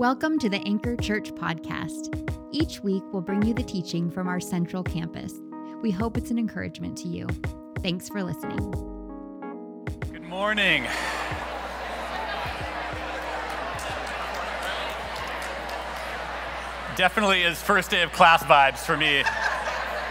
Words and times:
Welcome 0.00 0.38
to 0.38 0.48
the 0.48 0.60
Anchor 0.66 0.96
Church 0.96 1.30
podcast. 1.32 2.16
Each 2.52 2.82
week, 2.82 3.02
we'll 3.12 3.20
bring 3.20 3.42
you 3.42 3.52
the 3.52 3.62
teaching 3.62 4.10
from 4.10 4.28
our 4.28 4.40
central 4.40 4.82
campus. 4.82 5.34
We 5.82 5.90
hope 5.90 6.16
it's 6.16 6.30
an 6.30 6.38
encouragement 6.38 6.96
to 7.02 7.08
you. 7.08 7.26
Thanks 7.82 8.08
for 8.08 8.22
listening. 8.22 8.70
Good 10.10 10.22
morning. 10.22 10.84
Definitely 16.96 17.42
is 17.42 17.60
first 17.60 17.90
day 17.90 18.00
of 18.00 18.10
class 18.12 18.42
vibes 18.44 18.78
for 18.78 18.96
me, 18.96 19.22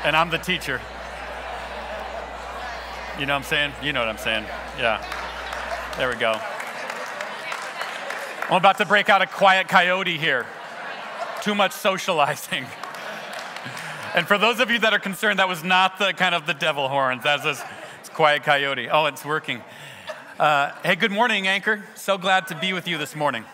and 0.03 0.15
I'm 0.15 0.29
the 0.29 0.37
teacher. 0.37 0.79
You 3.17 3.25
know 3.25 3.33
what 3.33 3.39
I'm 3.39 3.43
saying? 3.43 3.73
You 3.81 3.93
know 3.93 4.01
what 4.01 4.09
I'm 4.09 4.19
saying. 4.19 4.45
Yeah. 4.77 5.03
There 5.97 6.09
we 6.09 6.15
go. 6.15 6.39
I'm 8.49 8.55
about 8.55 8.79
to 8.79 8.85
break 8.85 9.09
out 9.09 9.21
a 9.21 9.27
quiet 9.27 9.67
coyote 9.67 10.17
here. 10.17 10.47
Too 11.43 11.53
much 11.53 11.71
socializing. 11.71 12.65
And 14.15 14.27
for 14.27 14.39
those 14.39 14.59
of 14.59 14.71
you 14.71 14.79
that 14.79 14.91
are 14.91 14.97
concerned, 14.97 15.37
that 15.37 15.47
was 15.47 15.63
not 15.63 15.99
the 15.99 16.13
kind 16.13 16.33
of 16.33 16.47
the 16.47 16.55
devil 16.55 16.89
horns. 16.89 17.21
That's 17.21 17.45
it's 17.99 18.09
quiet 18.09 18.41
coyote. 18.41 18.89
Oh, 18.89 19.05
it's 19.05 19.23
working. 19.23 19.61
Uh, 20.39 20.71
hey, 20.83 20.95
good 20.95 21.11
morning, 21.11 21.47
Anchor. 21.47 21.85
So 21.93 22.17
glad 22.17 22.47
to 22.47 22.55
be 22.55 22.73
with 22.73 22.87
you 22.87 22.97
this 22.97 23.15
morning. 23.15 23.45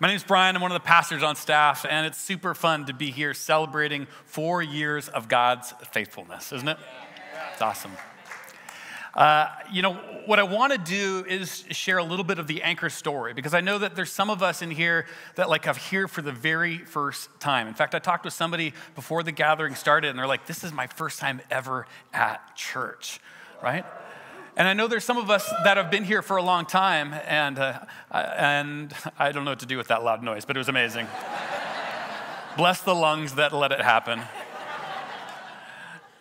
My 0.00 0.08
name 0.08 0.16
is 0.16 0.24
Brian. 0.24 0.56
I'm 0.56 0.62
one 0.62 0.70
of 0.70 0.82
the 0.82 0.86
pastors 0.86 1.22
on 1.22 1.36
staff, 1.36 1.84
and 1.86 2.06
it's 2.06 2.16
super 2.16 2.54
fun 2.54 2.86
to 2.86 2.94
be 2.94 3.10
here 3.10 3.34
celebrating 3.34 4.06
four 4.24 4.62
years 4.62 5.10
of 5.10 5.28
God's 5.28 5.74
faithfulness, 5.92 6.52
isn't 6.52 6.68
it? 6.68 6.78
It's 7.52 7.60
awesome. 7.60 7.92
Uh, 9.16 9.48
you 9.70 9.80
know, 9.80 9.94
what 10.26 10.38
I 10.38 10.42
want 10.42 10.72
to 10.72 10.78
do 10.78 11.24
is 11.28 11.64
share 11.70 11.98
a 11.98 12.04
little 12.04 12.24
bit 12.24 12.38
of 12.38 12.46
the 12.46 12.62
anchor 12.62 12.90
story 12.90 13.32
because 13.32 13.54
I 13.54 13.60
know 13.60 13.78
that 13.78 13.94
there's 13.94 14.10
some 14.10 14.30
of 14.30 14.42
us 14.42 14.60
in 14.60 14.70
here 14.70 15.06
that 15.36 15.48
like 15.48 15.66
have 15.66 15.76
here 15.76 16.08
for 16.08 16.22
the 16.22 16.32
very 16.32 16.78
first 16.78 17.28
time. 17.38 17.68
In 17.68 17.74
fact, 17.74 17.94
I 17.94 18.00
talked 18.00 18.24
to 18.24 18.30
somebody 18.30 18.72
before 18.94 19.22
the 19.22 19.32
gathering 19.32 19.74
started 19.74 20.08
and 20.08 20.18
they're 20.18 20.26
like, 20.26 20.46
this 20.46 20.64
is 20.64 20.72
my 20.72 20.86
first 20.88 21.20
time 21.20 21.40
ever 21.50 21.86
at 22.12 22.56
church, 22.56 23.20
right? 23.62 23.84
And 24.56 24.68
I 24.68 24.72
know 24.72 24.86
there's 24.86 25.04
some 25.04 25.18
of 25.18 25.30
us 25.30 25.48
that 25.64 25.76
have 25.76 25.90
been 25.90 26.04
here 26.04 26.22
for 26.22 26.36
a 26.36 26.42
long 26.42 26.64
time, 26.64 27.12
and, 27.26 27.58
uh, 27.58 27.80
and 28.12 28.94
I 29.18 29.32
don't 29.32 29.44
know 29.44 29.50
what 29.50 29.60
to 29.60 29.66
do 29.66 29.76
with 29.76 29.88
that 29.88 30.04
loud 30.04 30.22
noise, 30.22 30.44
but 30.44 30.56
it 30.56 30.60
was 30.60 30.68
amazing. 30.68 31.08
Bless 32.56 32.80
the 32.80 32.94
lungs 32.94 33.34
that 33.34 33.52
let 33.52 33.72
it 33.72 33.80
happen. 33.80 34.22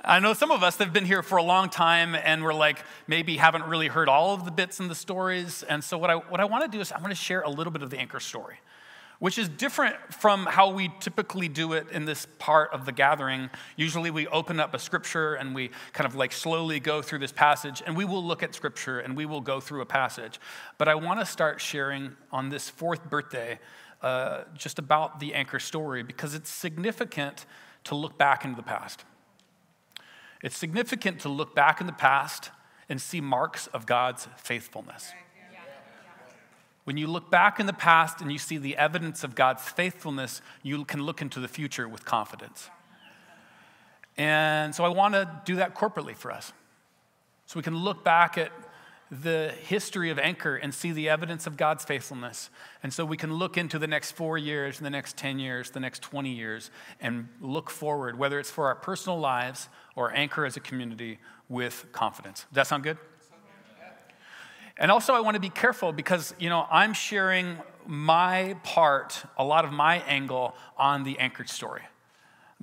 I 0.05 0.19
know 0.19 0.33
some 0.33 0.51
of 0.51 0.63
us 0.63 0.77
have 0.79 0.91
been 0.91 1.05
here 1.05 1.23
for 1.23 1.37
a 1.37 1.43
long 1.43 1.69
time 1.69 2.13
and 2.13 2.43
we're 2.43 2.53
like, 2.53 2.83
maybe 3.07 3.37
haven't 3.37 3.63
really 3.63 3.87
heard 3.87 4.09
all 4.09 4.33
of 4.33 4.43
the 4.43 4.51
bits 4.51 4.81
and 4.81 4.89
the 4.91 4.95
stories. 4.95 5.63
And 5.63 5.81
so, 5.81 5.97
what 5.97 6.09
I, 6.09 6.15
what 6.15 6.41
I 6.41 6.45
want 6.45 6.69
to 6.69 6.69
do 6.69 6.81
is, 6.81 6.91
I 6.91 6.99
want 6.99 7.11
to 7.11 7.15
share 7.15 7.39
a 7.41 7.49
little 7.49 7.71
bit 7.71 7.81
of 7.81 7.89
the 7.89 7.97
anchor 7.97 8.19
story, 8.19 8.57
which 9.19 9.37
is 9.37 9.47
different 9.47 9.95
from 10.13 10.45
how 10.45 10.71
we 10.71 10.91
typically 10.99 11.47
do 11.47 11.71
it 11.71 11.87
in 11.89 12.03
this 12.03 12.27
part 12.37 12.73
of 12.73 12.85
the 12.85 12.91
gathering. 12.91 13.49
Usually, 13.77 14.11
we 14.11 14.27
open 14.27 14.59
up 14.59 14.73
a 14.73 14.79
scripture 14.79 15.35
and 15.35 15.55
we 15.55 15.69
kind 15.93 16.05
of 16.05 16.15
like 16.15 16.33
slowly 16.33 16.81
go 16.81 17.01
through 17.01 17.19
this 17.19 17.31
passage, 17.31 17.81
and 17.85 17.95
we 17.95 18.03
will 18.03 18.25
look 18.25 18.43
at 18.43 18.53
scripture 18.53 18.99
and 18.99 19.15
we 19.15 19.25
will 19.25 19.41
go 19.41 19.61
through 19.61 19.79
a 19.79 19.85
passage. 19.85 20.37
But 20.77 20.89
I 20.89 20.95
want 20.95 21.21
to 21.21 21.25
start 21.25 21.61
sharing 21.61 22.17
on 22.29 22.49
this 22.49 22.69
fourth 22.69 23.09
birthday 23.09 23.57
uh, 24.01 24.41
just 24.53 24.79
about 24.79 25.21
the 25.21 25.33
anchor 25.33 25.59
story 25.59 26.03
because 26.03 26.35
it's 26.35 26.49
significant 26.49 27.45
to 27.85 27.95
look 27.95 28.17
back 28.17 28.43
into 28.43 28.57
the 28.57 28.63
past. 28.63 29.05
It's 30.43 30.57
significant 30.57 31.21
to 31.21 31.29
look 31.29 31.55
back 31.55 31.81
in 31.81 31.87
the 31.87 31.93
past 31.93 32.51
and 32.89 33.01
see 33.01 33.21
marks 33.21 33.67
of 33.67 33.85
God's 33.85 34.27
faithfulness. 34.35 35.13
When 36.83 36.97
you 36.97 37.07
look 37.07 37.31
back 37.31 37.61
in 37.61 37.65
the 37.65 37.73
past 37.73 38.19
and 38.19 38.29
you 38.29 38.37
see 38.37 38.57
the 38.57 38.75
evidence 38.75 39.23
of 39.23 39.35
God's 39.35 39.63
faithfulness, 39.63 40.41
you 40.61 40.83
can 40.83 41.01
look 41.01 41.21
into 41.21 41.39
the 41.39 41.47
future 41.47 41.87
with 41.87 42.03
confidence. 42.03 42.69
And 44.17 44.75
so 44.75 44.83
I 44.83 44.89
want 44.89 45.13
to 45.13 45.41
do 45.45 45.55
that 45.55 45.75
corporately 45.75 46.15
for 46.15 46.29
us. 46.29 46.51
So 47.45 47.57
we 47.57 47.63
can 47.63 47.77
look 47.77 48.03
back 48.03 48.37
at 48.37 48.51
the 49.21 49.53
history 49.67 50.09
of 50.09 50.17
Anchor 50.17 50.55
and 50.55 50.73
see 50.73 50.91
the 50.91 51.07
evidence 51.09 51.45
of 51.45 51.55
God's 51.55 51.85
faithfulness. 51.85 52.49
And 52.81 52.91
so 52.91 53.05
we 53.05 53.17
can 53.17 53.33
look 53.33 53.57
into 53.57 53.77
the 53.77 53.87
next 53.87 54.13
four 54.13 54.37
years, 54.37 54.79
the 54.79 54.89
next 54.89 55.17
10 55.17 55.37
years, 55.37 55.69
the 55.69 55.79
next 55.79 56.01
20 56.01 56.31
years, 56.31 56.71
and 56.99 57.27
look 57.39 57.69
forward, 57.69 58.17
whether 58.17 58.39
it's 58.39 58.49
for 58.49 58.67
our 58.67 58.75
personal 58.75 59.19
lives 59.19 59.69
or 59.95 60.11
Anchor 60.15 60.45
as 60.45 60.57
a 60.57 60.59
community, 60.59 61.19
with 61.49 61.85
confidence. 61.91 62.45
Does 62.49 62.55
that 62.55 62.67
sound 62.67 62.83
good? 62.83 62.97
And 64.77 64.89
also, 64.89 65.13
I 65.13 65.19
want 65.19 65.35
to 65.35 65.41
be 65.41 65.51
careful 65.51 65.91
because, 65.91 66.33
you 66.39 66.49
know, 66.49 66.65
I'm 66.71 66.93
sharing 66.93 67.57
my 67.85 68.55
part, 68.63 69.23
a 69.37 69.43
lot 69.43 69.65
of 69.65 69.71
my 69.71 69.97
angle 70.07 70.55
on 70.77 71.03
the 71.03 71.19
anchored 71.19 71.49
story. 71.49 71.83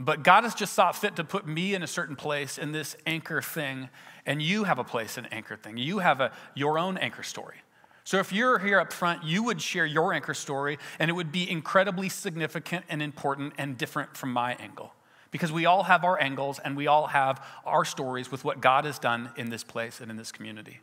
But 0.00 0.22
God 0.22 0.44
has 0.44 0.54
just 0.54 0.72
thought 0.72 0.96
fit 0.96 1.16
to 1.16 1.24
put 1.24 1.46
me 1.46 1.74
in 1.74 1.82
a 1.82 1.86
certain 1.86 2.16
place 2.16 2.56
in 2.56 2.72
this 2.72 2.96
anchor 3.06 3.42
thing, 3.42 3.90
and 4.24 4.40
you 4.40 4.64
have 4.64 4.78
a 4.78 4.84
place 4.84 5.18
in 5.18 5.26
anchor 5.26 5.56
thing. 5.56 5.76
You 5.76 5.98
have 5.98 6.22
a, 6.22 6.32
your 6.54 6.78
own 6.78 6.96
anchor 6.96 7.22
story. 7.22 7.56
So 8.04 8.18
if 8.18 8.32
you're 8.32 8.58
here 8.58 8.80
up 8.80 8.94
front, 8.94 9.24
you 9.24 9.42
would 9.42 9.60
share 9.60 9.84
your 9.84 10.14
anchor 10.14 10.32
story, 10.32 10.78
and 10.98 11.10
it 11.10 11.12
would 11.12 11.30
be 11.30 11.48
incredibly 11.48 12.08
significant 12.08 12.86
and 12.88 13.02
important 13.02 13.52
and 13.58 13.76
different 13.76 14.16
from 14.16 14.32
my 14.32 14.54
angle. 14.54 14.94
Because 15.32 15.52
we 15.52 15.66
all 15.66 15.82
have 15.82 16.02
our 16.02 16.18
angles 16.18 16.58
and 16.64 16.78
we 16.78 16.86
all 16.86 17.08
have 17.08 17.46
our 17.66 17.84
stories 17.84 18.32
with 18.32 18.42
what 18.42 18.62
God 18.62 18.86
has 18.86 18.98
done 18.98 19.30
in 19.36 19.50
this 19.50 19.62
place 19.62 20.00
and 20.00 20.10
in 20.10 20.16
this 20.16 20.32
community. 20.32 20.80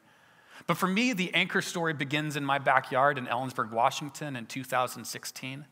But 0.67 0.77
for 0.77 0.87
me, 0.87 1.11
the 1.13 1.33
anchor 1.33 1.61
story 1.61 1.93
begins 1.93 2.37
in 2.37 2.45
my 2.45 2.59
backyard 2.59 3.17
in 3.17 3.25
Ellensburg, 3.25 3.71
Washington 3.71 4.35
in 4.35 4.45
2016 4.45 5.65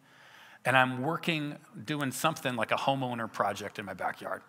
and 0.66 0.76
I'm 0.76 1.04
working 1.04 1.56
doing 1.86 2.12
something 2.12 2.56
like 2.56 2.72
a 2.72 2.76
homeowner 2.76 3.32
project 3.32 3.78
in 3.78 3.86
my 3.86 3.94
backyard, 3.94 4.42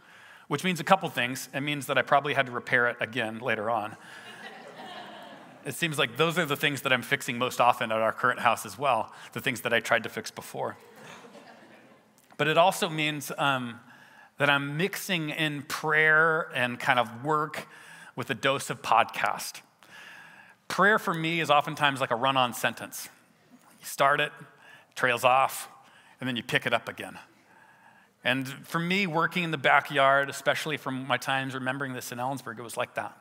which 0.49 0.65
means 0.65 0.81
a 0.81 0.85
couple 0.85 1.09
things. 1.11 1.49
It 1.55 1.61
means 1.61 1.87
that 1.87 1.99
I 1.99 2.03
probably 2.03 2.35
had 2.35 2.47
to 2.47 2.53
repair 2.53 2.89
it 2.89 2.97
again 3.01 3.39
later 3.39 3.71
on. 3.71 3.97
it 5.67 5.75
seems 5.75 5.99
like 5.99 6.17
those 6.17 6.39
are 6.39 6.47
the 6.47 6.57
things 6.57 6.83
that 6.83 6.93
I'm 6.93 7.03
fixing 7.03 7.37
most 7.37 7.61
often 7.61 7.93
at 7.93 8.01
our 8.01 8.13
current 8.13 8.41
house 8.41 8.65
as 8.65 8.79
well, 8.79 9.13
the 9.35 9.41
things 9.41 9.61
that 9.61 9.75
I 9.75 9.81
tried 9.81 10.05
to 10.05 10.09
fix 10.09 10.31
before. 10.31 10.79
But 12.39 12.49
it 12.49 12.57
also 12.57 12.89
means 12.89 13.31
um, 13.37 13.79
that 14.39 14.49
I'm 14.49 14.77
mixing 14.77 15.31
in 15.31 15.63
prayer 15.63 16.51
and 16.55 16.79
kind 16.81 16.99
of 16.99 17.25
work 17.25 17.69
with 18.15 18.31
a 18.31 18.35
dose 18.35 18.71
of 18.71 18.81
podcast. 18.81 19.61
Prayer 20.69 20.99
for 20.99 21.15
me 21.15 21.41
is 21.41 21.51
oftentimes 21.51 22.01
like 22.01 22.11
a 22.11 22.17
run 22.17 22.37
on 22.37 22.55
sentence. 22.55 23.09
You 23.81 23.87
start 23.87 24.21
it, 24.21 24.33
trails 24.95 25.23
off, 25.23 25.69
and 26.21 26.29
then 26.29 26.37
you 26.37 26.43
pick 26.43 26.67
it 26.67 26.73
up 26.73 26.89
again. 26.89 27.19
And 28.25 28.49
for 28.49 28.79
me, 28.79 29.07
working 29.07 29.45
in 29.45 29.51
the 29.51 29.59
backyard, 29.59 30.29
especially 30.29 30.77
from 30.77 31.07
my 31.07 31.17
times 31.17 31.55
remembering 31.55 31.93
this 31.93 32.11
in 32.11 32.19
Ellensburg, 32.19 32.59
it 32.59 32.63
was 32.63 32.77
like 32.77 32.95
that. 32.95 33.17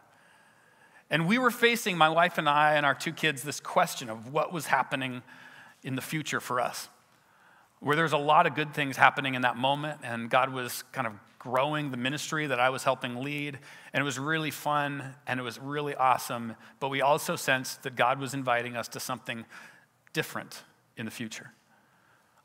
And 1.09 1.27
we 1.27 1.37
were 1.37 1.51
facing, 1.51 1.97
my 1.97 2.09
wife 2.09 2.37
and 2.37 2.49
I 2.49 2.73
and 2.73 2.85
our 2.85 2.95
two 2.95 3.13
kids, 3.13 3.43
this 3.43 3.59
question 3.59 4.09
of 4.09 4.33
what 4.33 4.51
was 4.51 4.65
happening 4.65 5.21
in 5.83 5.95
the 5.95 6.01
future 6.01 6.39
for 6.39 6.59
us. 6.59 6.89
Where 7.79 7.95
there's 7.95 8.13
a 8.13 8.17
lot 8.17 8.47
of 8.47 8.55
good 8.55 8.73
things 8.73 8.97
happening 8.97 9.35
in 9.35 9.43
that 9.43 9.57
moment, 9.57 9.99
and 10.01 10.29
God 10.29 10.51
was 10.51 10.83
kind 10.91 11.05
of 11.05 11.13
growing 11.45 11.91
the 11.91 11.97
ministry 11.97 12.47
that 12.47 12.59
I 12.59 12.71
was 12.71 12.83
helping 12.83 13.17
lead. 13.17 13.59
And 13.93 14.01
it 14.01 14.03
was 14.03 14.17
really 14.17 14.49
fun 14.49 15.13
and 15.27 15.39
it 15.39 15.43
was 15.43 15.59
really 15.59 15.93
awesome. 15.93 16.55
But 16.79 16.89
we 16.89 17.01
also 17.01 17.35
sensed 17.35 17.83
that 17.83 17.95
God 17.95 18.19
was 18.19 18.33
inviting 18.33 18.75
us 18.75 18.87
to 18.89 18.99
something 18.99 19.45
different 20.11 20.63
in 20.97 21.05
the 21.05 21.11
future. 21.11 21.51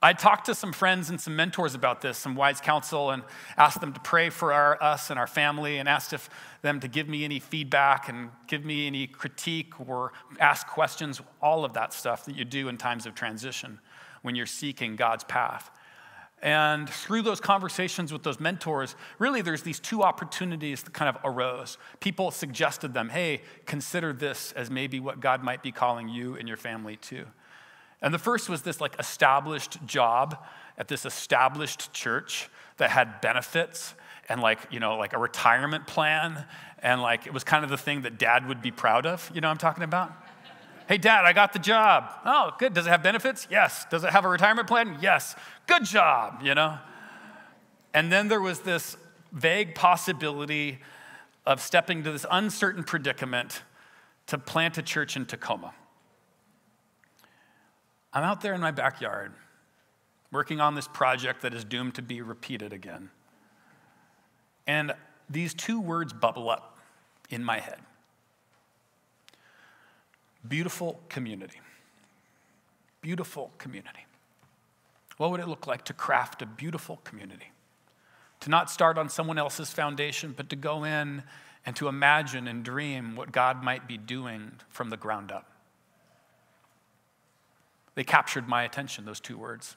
I 0.02 0.14
talked 0.14 0.46
to 0.46 0.54
some 0.54 0.72
friends 0.72 1.10
and 1.10 1.20
some 1.20 1.36
mentors 1.36 1.74
about 1.74 2.00
this, 2.00 2.16
some 2.16 2.34
wise 2.34 2.58
counsel, 2.60 3.10
and 3.10 3.22
asked 3.58 3.82
them 3.82 3.92
to 3.92 4.00
pray 4.00 4.30
for 4.30 4.50
our, 4.50 4.82
us 4.82 5.10
and 5.10 5.18
our 5.18 5.26
family, 5.26 5.76
and 5.76 5.86
asked 5.86 6.14
if 6.14 6.30
them 6.62 6.80
to 6.80 6.88
give 6.88 7.06
me 7.06 7.22
any 7.22 7.38
feedback 7.38 8.08
and 8.08 8.30
give 8.46 8.64
me 8.64 8.86
any 8.86 9.06
critique 9.06 9.78
or 9.78 10.12
ask 10.38 10.66
questions, 10.66 11.20
all 11.42 11.66
of 11.66 11.74
that 11.74 11.92
stuff 11.92 12.24
that 12.24 12.34
you 12.34 12.46
do 12.46 12.68
in 12.68 12.78
times 12.78 13.04
of 13.04 13.14
transition 13.14 13.78
when 14.22 14.34
you're 14.34 14.46
seeking 14.46 14.96
God's 14.96 15.24
path. 15.24 15.70
And 16.42 16.88
through 16.88 17.20
those 17.20 17.40
conversations 17.40 18.10
with 18.10 18.22
those 18.22 18.40
mentors, 18.40 18.96
really 19.18 19.42
there's 19.42 19.62
these 19.62 19.78
two 19.78 20.02
opportunities 20.02 20.82
that 20.82 20.94
kind 20.94 21.14
of 21.14 21.20
arose. 21.22 21.76
People 22.00 22.30
suggested 22.30 22.94
them, 22.94 23.10
hey, 23.10 23.42
consider 23.66 24.14
this 24.14 24.52
as 24.52 24.70
maybe 24.70 24.98
what 24.98 25.20
God 25.20 25.44
might 25.44 25.62
be 25.62 25.72
calling 25.72 26.08
you 26.08 26.36
and 26.36 26.48
your 26.48 26.56
family 26.56 26.96
to. 26.96 27.26
And 28.02 28.14
the 28.14 28.18
first 28.18 28.48
was 28.48 28.62
this 28.62 28.80
like 28.80 28.98
established 28.98 29.84
job 29.86 30.42
at 30.78 30.88
this 30.88 31.04
established 31.04 31.92
church 31.92 32.48
that 32.78 32.90
had 32.90 33.20
benefits 33.20 33.94
and 34.28 34.40
like, 34.40 34.60
you 34.70 34.80
know, 34.80 34.96
like 34.96 35.12
a 35.12 35.18
retirement 35.18 35.86
plan. 35.86 36.46
And 36.82 37.02
like, 37.02 37.26
it 37.26 37.34
was 37.34 37.44
kind 37.44 37.64
of 37.64 37.70
the 37.70 37.76
thing 37.76 38.02
that 38.02 38.18
dad 38.18 38.48
would 38.48 38.62
be 38.62 38.70
proud 38.70 39.04
of. 39.04 39.30
You 39.34 39.40
know 39.40 39.48
I'm 39.48 39.58
talking 39.58 39.84
about? 39.84 40.12
hey, 40.90 40.98
dad, 40.98 41.24
I 41.24 41.32
got 41.32 41.52
the 41.52 41.60
job. 41.60 42.10
Oh, 42.24 42.52
good. 42.58 42.74
Does 42.74 42.84
it 42.84 42.90
have 42.90 43.00
benefits? 43.00 43.46
Yes. 43.48 43.86
Does 43.90 44.02
it 44.02 44.10
have 44.10 44.24
a 44.24 44.28
retirement 44.28 44.66
plan? 44.66 44.98
Yes. 45.00 45.36
Good 45.68 45.84
job, 45.84 46.40
you 46.42 46.52
know? 46.52 46.78
And 47.94 48.10
then 48.10 48.26
there 48.26 48.40
was 48.40 48.60
this 48.60 48.96
vague 49.30 49.76
possibility 49.76 50.80
of 51.46 51.60
stepping 51.60 52.02
to 52.02 52.10
this 52.10 52.26
uncertain 52.28 52.82
predicament 52.82 53.62
to 54.26 54.36
plant 54.36 54.78
a 54.78 54.82
church 54.82 55.16
in 55.16 55.26
Tacoma. 55.26 55.74
I'm 58.12 58.24
out 58.24 58.40
there 58.40 58.54
in 58.54 58.60
my 58.60 58.70
backyard 58.70 59.32
working 60.32 60.60
on 60.60 60.74
this 60.74 60.88
project 60.88 61.42
that 61.42 61.54
is 61.54 61.64
doomed 61.64 61.94
to 61.96 62.02
be 62.02 62.22
repeated 62.22 62.72
again. 62.72 63.10
And 64.66 64.92
these 65.28 65.54
two 65.54 65.80
words 65.80 66.12
bubble 66.12 66.50
up 66.50 66.78
in 67.28 67.44
my 67.44 67.58
head 67.58 67.78
beautiful 70.48 70.98
community. 71.08 71.60
Beautiful 73.02 73.50
community. 73.58 74.06
What 75.16 75.30
would 75.30 75.40
it 75.40 75.48
look 75.48 75.66
like 75.66 75.84
to 75.84 75.92
craft 75.92 76.40
a 76.40 76.46
beautiful 76.46 76.96
community? 77.04 77.52
To 78.40 78.50
not 78.50 78.70
start 78.70 78.96
on 78.96 79.10
someone 79.10 79.36
else's 79.36 79.70
foundation, 79.70 80.32
but 80.34 80.48
to 80.48 80.56
go 80.56 80.84
in 80.84 81.22
and 81.66 81.76
to 81.76 81.88
imagine 81.88 82.48
and 82.48 82.64
dream 82.64 83.16
what 83.16 83.32
God 83.32 83.62
might 83.62 83.86
be 83.86 83.98
doing 83.98 84.52
from 84.70 84.88
the 84.88 84.96
ground 84.96 85.30
up. 85.30 85.49
They 87.94 88.04
captured 88.04 88.48
my 88.48 88.62
attention, 88.62 89.04
those 89.04 89.20
two 89.20 89.36
words. 89.36 89.76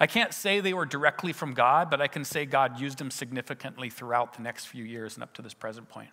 I 0.00 0.06
can't 0.06 0.32
say 0.32 0.60
they 0.60 0.74
were 0.74 0.86
directly 0.86 1.32
from 1.32 1.54
God, 1.54 1.90
but 1.90 2.00
I 2.00 2.08
can 2.08 2.24
say 2.24 2.46
God 2.46 2.80
used 2.80 2.98
them 2.98 3.10
significantly 3.10 3.90
throughout 3.90 4.34
the 4.34 4.42
next 4.42 4.66
few 4.66 4.84
years 4.84 5.14
and 5.14 5.22
up 5.22 5.32
to 5.34 5.42
this 5.42 5.54
present 5.54 5.88
point. 5.88 6.10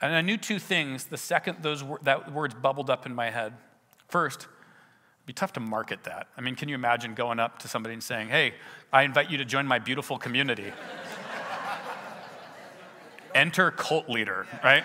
And 0.00 0.14
I 0.14 0.20
knew 0.20 0.36
two 0.36 0.58
things 0.58 1.04
the 1.04 1.16
second 1.16 1.58
those 1.62 1.84
that 2.02 2.32
words 2.32 2.54
bubbled 2.54 2.90
up 2.90 3.06
in 3.06 3.14
my 3.14 3.30
head. 3.30 3.54
First, 4.08 4.42
it'd 4.42 5.26
be 5.26 5.32
tough 5.32 5.52
to 5.54 5.60
market 5.60 6.04
that. 6.04 6.28
I 6.36 6.40
mean, 6.40 6.54
can 6.54 6.68
you 6.68 6.74
imagine 6.74 7.14
going 7.14 7.40
up 7.40 7.58
to 7.60 7.68
somebody 7.68 7.94
and 7.94 8.02
saying, 8.02 8.28
"Hey, 8.28 8.54
I 8.92 9.02
invite 9.02 9.30
you 9.30 9.38
to 9.38 9.44
join 9.44 9.66
my 9.66 9.78
beautiful 9.78 10.18
community." 10.18 10.72
Enter 13.34 13.70
cult 13.70 14.08
leader, 14.08 14.46
right? 14.62 14.84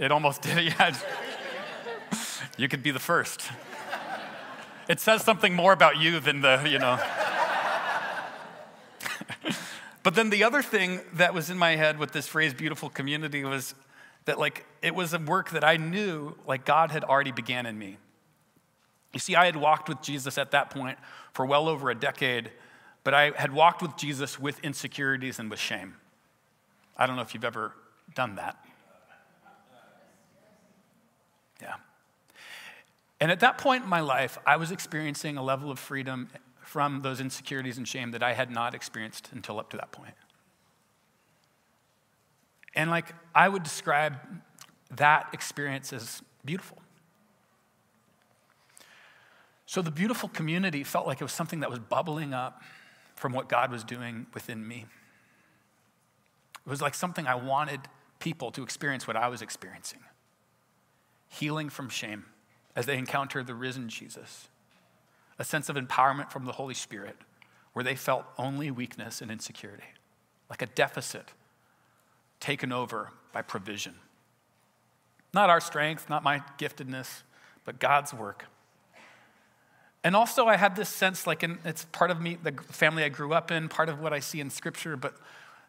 It 0.00 0.10
almost 0.10 0.40
did, 0.40 0.64
yeah. 0.78 0.96
You 2.56 2.68
could 2.68 2.82
be 2.82 2.90
the 2.90 2.98
first. 2.98 3.50
It 4.88 4.98
says 4.98 5.22
something 5.22 5.54
more 5.54 5.74
about 5.74 5.98
you 5.98 6.18
than 6.20 6.40
the, 6.40 6.66
you 6.66 6.78
know. 6.78 6.98
but 10.02 10.14
then 10.14 10.30
the 10.30 10.42
other 10.42 10.62
thing 10.62 11.00
that 11.12 11.34
was 11.34 11.50
in 11.50 11.58
my 11.58 11.76
head 11.76 11.98
with 11.98 12.12
this 12.12 12.26
phrase 12.26 12.54
beautiful 12.54 12.88
community 12.88 13.44
was 13.44 13.74
that 14.24 14.38
like 14.38 14.64
it 14.80 14.94
was 14.94 15.12
a 15.12 15.18
work 15.18 15.50
that 15.50 15.64
I 15.64 15.76
knew 15.76 16.34
like 16.46 16.64
God 16.64 16.90
had 16.90 17.04
already 17.04 17.32
began 17.32 17.66
in 17.66 17.78
me. 17.78 17.98
You 19.12 19.20
see, 19.20 19.36
I 19.36 19.44
had 19.44 19.56
walked 19.56 19.88
with 19.88 20.00
Jesus 20.00 20.38
at 20.38 20.52
that 20.52 20.70
point 20.70 20.98
for 21.34 21.44
well 21.44 21.68
over 21.68 21.90
a 21.90 21.94
decade, 21.94 22.50
but 23.04 23.12
I 23.12 23.32
had 23.36 23.52
walked 23.52 23.82
with 23.82 23.96
Jesus 23.98 24.40
with 24.40 24.60
insecurities 24.60 25.38
and 25.38 25.50
with 25.50 25.60
shame. 25.60 25.96
I 26.96 27.06
don't 27.06 27.16
know 27.16 27.22
if 27.22 27.34
you've 27.34 27.44
ever 27.44 27.74
done 28.14 28.36
that. 28.36 28.56
Yeah. 31.60 31.74
And 33.20 33.30
at 33.30 33.40
that 33.40 33.58
point 33.58 33.84
in 33.84 33.90
my 33.90 34.00
life, 34.00 34.38
I 34.46 34.56
was 34.56 34.70
experiencing 34.70 35.36
a 35.36 35.42
level 35.42 35.70
of 35.70 35.78
freedom 35.78 36.28
from 36.62 37.02
those 37.02 37.20
insecurities 37.20 37.76
and 37.76 37.86
shame 37.86 38.12
that 38.12 38.22
I 38.22 38.32
had 38.32 38.50
not 38.50 38.74
experienced 38.74 39.28
until 39.32 39.58
up 39.60 39.70
to 39.70 39.76
that 39.76 39.92
point. 39.92 40.14
And 42.74 42.90
like, 42.90 43.12
I 43.34 43.48
would 43.48 43.62
describe 43.62 44.16
that 44.96 45.28
experience 45.32 45.92
as 45.92 46.22
beautiful. 46.44 46.78
So 49.66 49.82
the 49.82 49.90
beautiful 49.90 50.28
community 50.28 50.82
felt 50.82 51.06
like 51.06 51.20
it 51.20 51.24
was 51.24 51.32
something 51.32 51.60
that 51.60 51.70
was 51.70 51.78
bubbling 51.78 52.32
up 52.32 52.62
from 53.16 53.32
what 53.32 53.48
God 53.48 53.70
was 53.70 53.84
doing 53.84 54.26
within 54.32 54.66
me. 54.66 54.86
It 56.66 56.70
was 56.70 56.80
like 56.80 56.94
something 56.94 57.26
I 57.26 57.34
wanted 57.34 57.80
people 58.18 58.50
to 58.52 58.62
experience 58.62 59.06
what 59.06 59.16
I 59.16 59.28
was 59.28 59.42
experiencing 59.42 60.00
healing 61.28 61.68
from 61.68 61.88
shame 61.88 62.24
as 62.76 62.86
they 62.86 62.96
encounter 62.96 63.42
the 63.42 63.54
risen 63.54 63.88
Jesus, 63.88 64.48
a 65.38 65.44
sense 65.44 65.68
of 65.68 65.76
empowerment 65.76 66.30
from 66.30 66.44
the 66.44 66.52
Holy 66.52 66.74
Spirit 66.74 67.16
where 67.72 67.84
they 67.84 67.94
felt 67.94 68.24
only 68.38 68.70
weakness 68.70 69.20
and 69.20 69.30
insecurity, 69.30 69.84
like 70.48 70.62
a 70.62 70.66
deficit 70.66 71.32
taken 72.40 72.72
over 72.72 73.10
by 73.32 73.42
provision. 73.42 73.94
Not 75.32 75.50
our 75.50 75.60
strength, 75.60 76.10
not 76.10 76.22
my 76.22 76.42
giftedness, 76.58 77.22
but 77.64 77.78
God's 77.78 78.12
work. 78.12 78.46
And 80.02 80.16
also, 80.16 80.46
I 80.46 80.56
had 80.56 80.76
this 80.76 80.88
sense, 80.88 81.26
like, 81.26 81.42
in, 81.42 81.58
it's 81.64 81.84
part 81.86 82.10
of 82.10 82.20
me, 82.20 82.38
the 82.42 82.52
family 82.52 83.04
I 83.04 83.10
grew 83.10 83.34
up 83.34 83.50
in, 83.50 83.68
part 83.68 83.88
of 83.88 84.00
what 84.00 84.12
I 84.12 84.20
see 84.20 84.40
in 84.40 84.48
Scripture, 84.48 84.96
but 84.96 85.14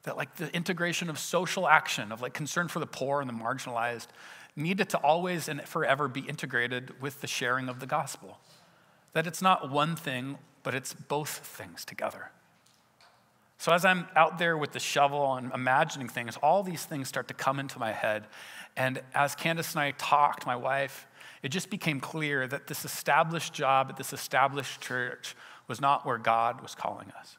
that, 0.03 0.15
like, 0.15 0.35
the 0.37 0.53
integration 0.55 1.09
of 1.09 1.19
social 1.19 1.67
action, 1.67 2.11
of 2.11 2.21
like 2.21 2.33
concern 2.33 2.67
for 2.69 2.79
the 2.79 2.87
poor 2.87 3.21
and 3.21 3.29
the 3.29 3.33
marginalized, 3.33 4.07
needed 4.55 4.89
to 4.89 4.97
always 4.97 5.47
and 5.47 5.61
forever 5.63 6.07
be 6.07 6.21
integrated 6.21 7.01
with 7.01 7.21
the 7.21 7.27
sharing 7.27 7.69
of 7.69 7.79
the 7.79 7.85
gospel. 7.85 8.39
That 9.13 9.27
it's 9.27 9.41
not 9.41 9.69
one 9.69 9.95
thing, 9.95 10.37
but 10.63 10.75
it's 10.75 10.93
both 10.93 11.29
things 11.29 11.85
together. 11.85 12.31
So, 13.57 13.71
as 13.71 13.85
I'm 13.85 14.07
out 14.15 14.39
there 14.39 14.57
with 14.57 14.71
the 14.71 14.79
shovel 14.79 15.35
and 15.35 15.51
imagining 15.53 16.09
things, 16.09 16.35
all 16.37 16.63
these 16.63 16.83
things 16.83 17.07
start 17.07 17.27
to 17.27 17.35
come 17.35 17.59
into 17.59 17.77
my 17.77 17.91
head. 17.91 18.25
And 18.75 19.01
as 19.13 19.35
Candace 19.35 19.73
and 19.73 19.81
I 19.81 19.91
talked, 19.91 20.47
my 20.47 20.55
wife, 20.55 21.05
it 21.43 21.49
just 21.49 21.69
became 21.69 21.99
clear 21.99 22.47
that 22.47 22.67
this 22.67 22.85
established 22.85 23.53
job 23.53 23.87
at 23.89 23.97
this 23.97 24.13
established 24.13 24.81
church 24.81 25.35
was 25.67 25.79
not 25.79 26.05
where 26.05 26.17
God 26.17 26.61
was 26.61 26.73
calling 26.73 27.11
us. 27.19 27.37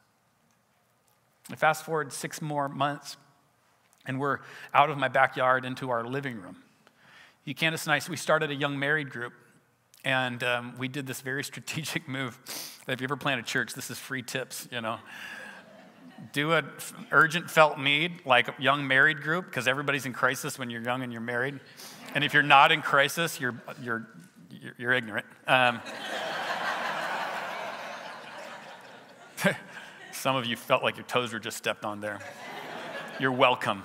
And 1.49 1.59
fast 1.59 1.83
forward 1.83 2.13
six 2.13 2.41
more 2.41 2.69
months, 2.69 3.17
and 4.05 4.19
we're 4.19 4.39
out 4.73 4.89
of 4.89 4.97
my 4.97 5.09
backyard 5.09 5.65
into 5.65 5.89
our 5.89 6.05
living 6.05 6.41
room. 6.41 6.62
You, 7.45 7.53
Candace 7.53 7.85
and 7.85 7.93
I, 7.93 7.99
we 8.09 8.15
started 8.15 8.51
a 8.51 8.55
young 8.55 8.79
married 8.79 9.09
group, 9.09 9.33
and 10.05 10.41
um, 10.45 10.75
we 10.77 10.87
did 10.87 11.05
this 11.05 11.19
very 11.19 11.43
strategic 11.49 12.07
move. 12.07 12.39
If 12.87 13.01
you 13.01 13.05
ever 13.05 13.17
plan 13.17 13.37
a 13.37 13.43
church, 13.43 13.73
this 13.73 13.91
is 13.91 13.97
free 13.97 14.21
tips, 14.21 14.65
you 14.71 14.79
know. 14.79 14.97
Do 16.31 16.53
an 16.53 16.69
urgent 17.11 17.51
felt 17.51 17.77
need, 17.77 18.25
like 18.25 18.47
a 18.47 18.55
young 18.59 18.87
married 18.87 19.21
group, 19.21 19.47
because 19.47 19.67
everybody's 19.67 20.05
in 20.05 20.13
crisis 20.13 20.57
when 20.57 20.69
you're 20.69 20.81
young 20.81 21.03
and 21.03 21.11
you're 21.11 21.21
married. 21.21 21.59
And 22.15 22.23
if 22.23 22.33
you're 22.33 22.43
not 22.43 22.71
in 22.71 22.81
crisis, 22.81 23.41
you're, 23.41 23.61
you're, 23.81 24.07
you're 24.77 24.93
ignorant. 24.93 25.25
Um, 25.45 25.81
some 30.13 30.37
of 30.37 30.45
you 30.45 30.55
felt 30.55 30.81
like 30.81 30.95
your 30.95 31.05
toes 31.07 31.33
were 31.33 31.39
just 31.39 31.57
stepped 31.57 31.83
on 31.83 31.99
there. 31.99 32.19
You're 33.19 33.33
welcome 33.33 33.83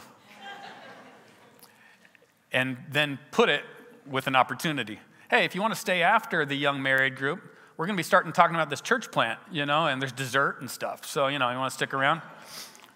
and 2.52 2.76
then 2.90 3.18
put 3.30 3.48
it 3.48 3.62
with 4.06 4.26
an 4.26 4.36
opportunity. 4.36 4.98
Hey, 5.30 5.44
if 5.44 5.54
you 5.54 5.60
want 5.60 5.74
to 5.74 5.80
stay 5.80 6.02
after 6.02 6.46
the 6.46 6.54
young 6.54 6.82
married 6.82 7.16
group, 7.16 7.42
we're 7.76 7.86
going 7.86 7.96
to 7.96 8.00
be 8.00 8.04
starting 8.04 8.32
talking 8.32 8.56
about 8.56 8.70
this 8.70 8.80
church 8.80 9.10
plant, 9.10 9.38
you 9.52 9.66
know, 9.66 9.86
and 9.86 10.00
there's 10.00 10.12
dessert 10.12 10.60
and 10.60 10.70
stuff. 10.70 11.04
So, 11.06 11.28
you 11.28 11.38
know, 11.38 11.50
you 11.50 11.58
want 11.58 11.70
to 11.70 11.76
stick 11.76 11.94
around? 11.94 12.22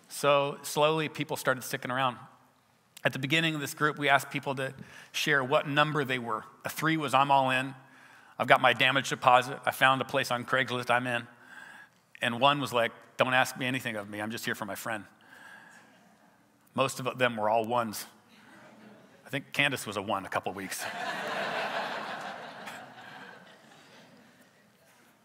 So, 0.08 0.58
slowly, 0.62 1.08
people 1.08 1.36
started 1.36 1.62
sticking 1.62 1.90
around. 1.90 2.16
At 3.04 3.12
the 3.12 3.18
beginning 3.18 3.54
of 3.54 3.60
this 3.60 3.74
group, 3.74 3.98
we 3.98 4.08
asked 4.08 4.30
people 4.30 4.54
to 4.56 4.74
share 5.12 5.42
what 5.44 5.68
number 5.68 6.04
they 6.04 6.18
were. 6.18 6.44
A 6.64 6.68
three 6.68 6.96
was 6.96 7.14
I'm 7.14 7.30
all 7.30 7.50
in. 7.50 7.74
I've 8.38 8.46
got 8.46 8.60
my 8.60 8.72
damage 8.72 9.08
deposit. 9.08 9.58
I 9.64 9.70
found 9.70 10.00
a 10.00 10.04
place 10.04 10.30
on 10.30 10.44
Craigslist 10.44 10.90
I'm 10.90 11.06
in. 11.06 11.26
And 12.20 12.40
one 12.40 12.60
was 12.60 12.72
like, 12.72 12.92
don't 13.16 13.34
ask 13.34 13.56
me 13.56 13.66
anything 13.66 13.96
of 13.96 14.08
me. 14.08 14.20
I'm 14.20 14.30
just 14.30 14.44
here 14.44 14.54
for 14.54 14.64
my 14.64 14.74
friend. 14.74 15.04
Most 16.74 17.00
of 17.00 17.18
them 17.18 17.36
were 17.36 17.50
all 17.50 17.66
ones 17.66 18.06
think 19.32 19.54
Candace 19.54 19.86
was 19.86 19.96
a 19.96 20.02
one 20.02 20.26
a 20.26 20.28
couple 20.28 20.52
weeks. 20.52 20.84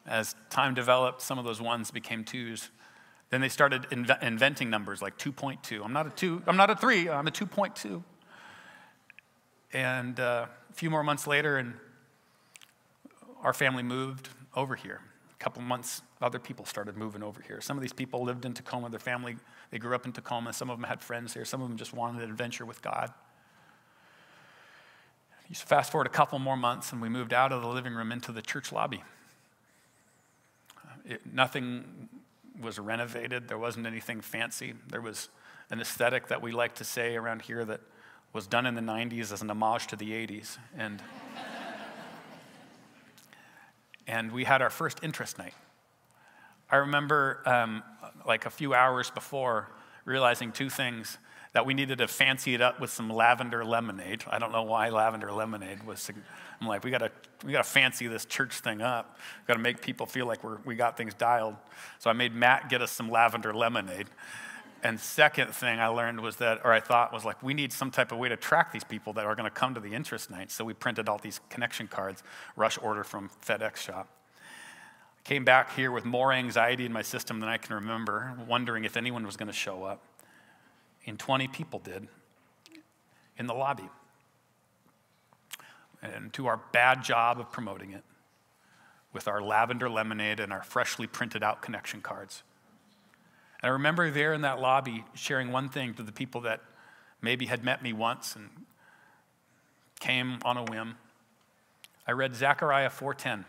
As 0.06 0.34
time 0.50 0.74
developed, 0.74 1.22
some 1.22 1.38
of 1.38 1.44
those 1.44 1.60
ones 1.60 1.92
became 1.92 2.24
twos. 2.24 2.70
Then 3.32 3.42
they 3.42 3.50
started 3.50 3.82
inv- 3.90 4.24
inventing 4.24 4.70
numbers 4.70 5.02
like 5.02 5.18
2.2. 5.18 5.84
I'm 5.84 5.92
not 5.92 6.08
a 6.08 6.10
two, 6.12 6.42
I'm 6.48 6.56
not 6.56 6.70
a 6.70 6.76
three, 6.78 7.10
I'm 7.10 7.28
a 7.28 7.32
2.2. 7.32 8.02
And 9.74 10.18
uh, 10.22 10.46
a 10.70 10.74
few 10.74 10.90
more 10.90 11.04
months 11.04 11.28
later, 11.28 11.58
and 11.58 11.74
our 13.44 13.52
family 13.52 13.84
moved 13.84 14.30
over 14.56 14.76
here. 14.76 15.02
A 15.34 15.44
couple 15.44 15.62
months, 15.62 16.02
other 16.22 16.40
people 16.40 16.64
started 16.64 16.96
moving 16.96 17.22
over 17.22 17.42
here. 17.42 17.60
Some 17.60 17.76
of 17.76 17.82
these 17.82 17.92
people 17.92 18.24
lived 18.24 18.46
in 18.46 18.54
Tacoma. 18.54 18.90
Their 18.90 19.00
family, 19.00 19.36
they 19.70 19.80
grew 19.80 19.96
up 19.96 20.06
in 20.06 20.14
Tacoma. 20.14 20.54
Some 20.54 20.70
of 20.70 20.78
them 20.78 20.88
had 20.88 21.02
friends 21.02 21.34
here. 21.34 21.44
Some 21.44 21.62
of 21.62 21.68
them 21.68 21.78
just 21.78 21.94
wanted 21.94 22.24
an 22.24 22.30
adventure 22.30 22.66
with 22.66 22.82
God. 22.82 23.12
You 25.50 25.56
fast 25.56 25.92
forward 25.92 26.08
a 26.08 26.12
couple 26.12 26.38
more 26.40 26.58
months, 26.58 26.92
and 26.92 27.02
we 27.02 27.08
moved 27.08 27.34
out 27.34 27.52
of 27.52 27.62
the 27.62 27.68
living 27.68 27.94
room 27.94 28.12
into 28.12 28.32
the 28.32 28.42
church 28.42 28.72
lobby. 28.72 29.04
It, 31.06 31.22
nothing 31.32 32.10
was 32.62 32.80
renovated, 32.80 33.48
there 33.48 33.58
wasn't 33.58 33.86
anything 33.86 34.20
fancy. 34.20 34.74
There 34.90 35.00
was 35.00 35.30
an 35.70 35.80
aesthetic 35.80 36.28
that 36.28 36.42
we 36.42 36.52
like 36.52 36.76
to 36.76 36.84
say 36.84 37.16
around 37.16 37.44
here 37.44 37.64
that 37.66 37.82
was 38.34 38.48
done 38.48 38.66
in 38.66 38.76
the 38.76 38.82
90s 38.82 39.32
as 39.32 39.42
an 39.42 39.50
homage 39.50 39.88
to 39.88 39.96
the 39.96 40.12
80s. 40.12 40.58
And, 40.78 41.02
and 44.08 44.32
we 44.32 44.44
had 44.44 44.62
our 44.62 44.70
first 44.70 45.00
interest 45.02 45.38
night. 45.38 45.54
I 46.70 46.78
remember, 46.78 47.42
um, 47.46 47.84
like 48.26 48.46
a 48.46 48.50
few 48.50 48.74
hours 48.74 49.10
before, 49.12 49.70
realizing 50.04 50.52
two 50.52 50.70
things 50.70 51.18
that 51.54 51.66
we 51.66 51.74
needed 51.74 51.98
to 52.00 52.08
fancy 52.08 52.54
it 52.54 52.62
up 52.62 52.80
with 52.80 52.90
some 52.90 53.10
lavender 53.10 53.64
lemonade. 53.64 54.24
I 54.30 54.40
don't 54.40 54.52
know 54.52 54.64
why 54.64 54.90
lavender 54.90 55.32
lemonade 55.32 55.84
was. 55.84 56.10
I'm 56.62 56.68
like, 56.68 56.84
we 56.84 56.92
gotta, 56.92 57.12
we 57.46 57.52
gotta 57.52 57.64
fancy 57.64 58.08
this 58.08 58.26
church 58.26 58.60
thing 58.60 58.82
up. 58.82 59.18
We 59.42 59.48
gotta 59.48 59.60
make 59.60 59.82
people 59.82 60.06
feel 60.06 60.26
like 60.26 60.44
we're, 60.44 60.58
we 60.66 60.76
got 60.76 60.98
things 60.98 61.14
dialed. 61.14 61.56
So 62.00 62.10
I 62.10 62.14
made 62.14 62.34
Matt 62.36 62.70
get 62.70 62.82
us 62.82 62.92
some 62.92 63.10
lavender 63.10 63.54
lemonade. 63.54 64.08
And 64.84 65.00
second 65.00 65.54
thing 65.54 65.80
I 65.80 65.88
learned 65.88 66.22
was 66.22 66.36
that, 66.38 66.62
or 66.64 66.72
I 66.72 66.80
thought 66.80 67.12
was 67.12 67.26
like, 67.26 67.42
we 67.42 67.54
need 67.54 67.74
some 67.74 67.90
type 67.90 68.12
of 68.12 68.20
way 68.20 68.30
to 68.30 68.38
track 68.38 68.72
these 68.72 68.84
people 68.84 69.14
that 69.14 69.26
are 69.26 69.36
to 69.36 69.50
come 69.50 69.74
to 69.74 69.80
the 69.80 69.94
interest 69.94 70.30
night. 70.30 70.52
So 70.52 70.64
we 70.64 70.74
printed 70.74 71.10
all 71.10 71.18
these 71.18 71.42
connection 71.50 71.88
cards, 71.88 72.24
rush 72.56 72.78
order 72.82 73.04
from 73.04 73.30
FedEx 73.46 73.78
shop. 73.78 74.08
Came 75.24 75.44
back 75.44 75.76
here 75.76 75.92
with 75.92 76.06
more 76.06 76.32
anxiety 76.32 76.86
in 76.86 76.94
my 76.94 77.02
system 77.02 77.40
than 77.40 77.50
I 77.50 77.58
can 77.58 77.76
remember, 77.76 78.38
wondering 78.48 78.86
if 78.86 78.96
anyone 78.96 79.26
was 79.26 79.36
to 79.48 79.54
show 79.54 79.84
up. 79.84 80.02
And 81.08 81.18
20 81.18 81.48
people 81.48 81.80
did 81.80 82.08
in 83.38 83.48
the 83.48 83.54
lobby. 83.54 83.90
And 86.02 86.32
to 86.34 86.48
our 86.48 86.58
bad 86.74 87.04
job 87.04 87.40
of 87.40 87.52
promoting 87.52 87.92
it 87.92 88.04
with 89.14 89.28
our 89.28 89.42
lavender 89.42 89.90
lemonade 89.90 90.40
and 90.40 90.52
our 90.52 90.62
freshly 90.62 91.08
printed 91.08 91.42
out 91.44 91.62
connection 91.62 92.02
cards. 92.02 92.44
And 93.64 93.70
I 93.70 93.74
remember 93.74 94.12
there 94.12 94.34
in 94.34 94.42
that 94.42 94.60
lobby 94.60 95.06
sharing 95.16 95.52
one 95.52 95.70
thing 95.70 95.94
to 95.96 96.04
the 96.04 96.12
people 96.12 96.42
that 96.42 96.62
maybe 97.22 97.46
had 97.46 97.64
met 97.64 97.82
me 97.82 97.94
once 97.94 98.36
and 98.36 98.50
came 100.00 100.40
on 100.44 100.58
a 100.58 100.64
whim. 100.64 100.98
I 102.06 102.12
read 102.12 102.36
Zechariah 102.36 102.90
4:10. 102.90 103.46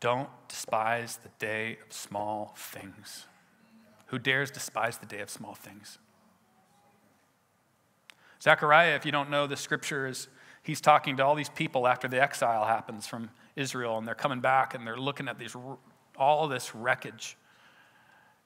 Don't 0.00 0.28
despise 0.48 1.16
the 1.18 1.30
day 1.38 1.78
of 1.86 1.92
small 1.92 2.54
things. 2.56 3.27
Who 4.08 4.18
dares 4.18 4.50
despise 4.50 4.98
the 4.98 5.06
day 5.06 5.20
of 5.20 5.30
small 5.30 5.54
things? 5.54 5.98
Zechariah, 8.42 8.94
if 8.94 9.04
you 9.04 9.12
don't 9.12 9.30
know 9.30 9.46
the 9.46 9.56
scripture, 9.56 10.06
is 10.06 10.28
he's 10.62 10.80
talking 10.80 11.16
to 11.16 11.24
all 11.24 11.34
these 11.34 11.48
people 11.48 11.86
after 11.86 12.08
the 12.08 12.22
exile 12.22 12.64
happens 12.64 13.06
from 13.06 13.30
Israel, 13.56 13.98
and 13.98 14.06
they're 14.06 14.14
coming 14.14 14.40
back 14.40 14.74
and 14.74 14.86
they're 14.86 14.98
looking 14.98 15.28
at 15.28 15.38
these 15.38 15.56
all 16.16 16.48
this 16.48 16.74
wreckage. 16.74 17.36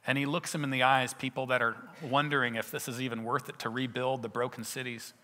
And 0.07 0.19
he 0.19 0.27
looks 0.27 0.51
them 0.51 0.65
in 0.65 0.71
the 0.71 0.83
eyes, 0.83 1.15
people 1.15 1.47
that 1.47 1.63
are 1.63 1.77
wondering 2.03 2.57
if 2.57 2.71
this 2.71 2.89
is 2.89 3.01
even 3.01 3.23
worth 3.23 3.49
it 3.49 3.59
to 3.61 3.69
rebuild 3.69 4.23
the 4.23 4.29
broken 4.29 4.65
cities. 4.65 5.15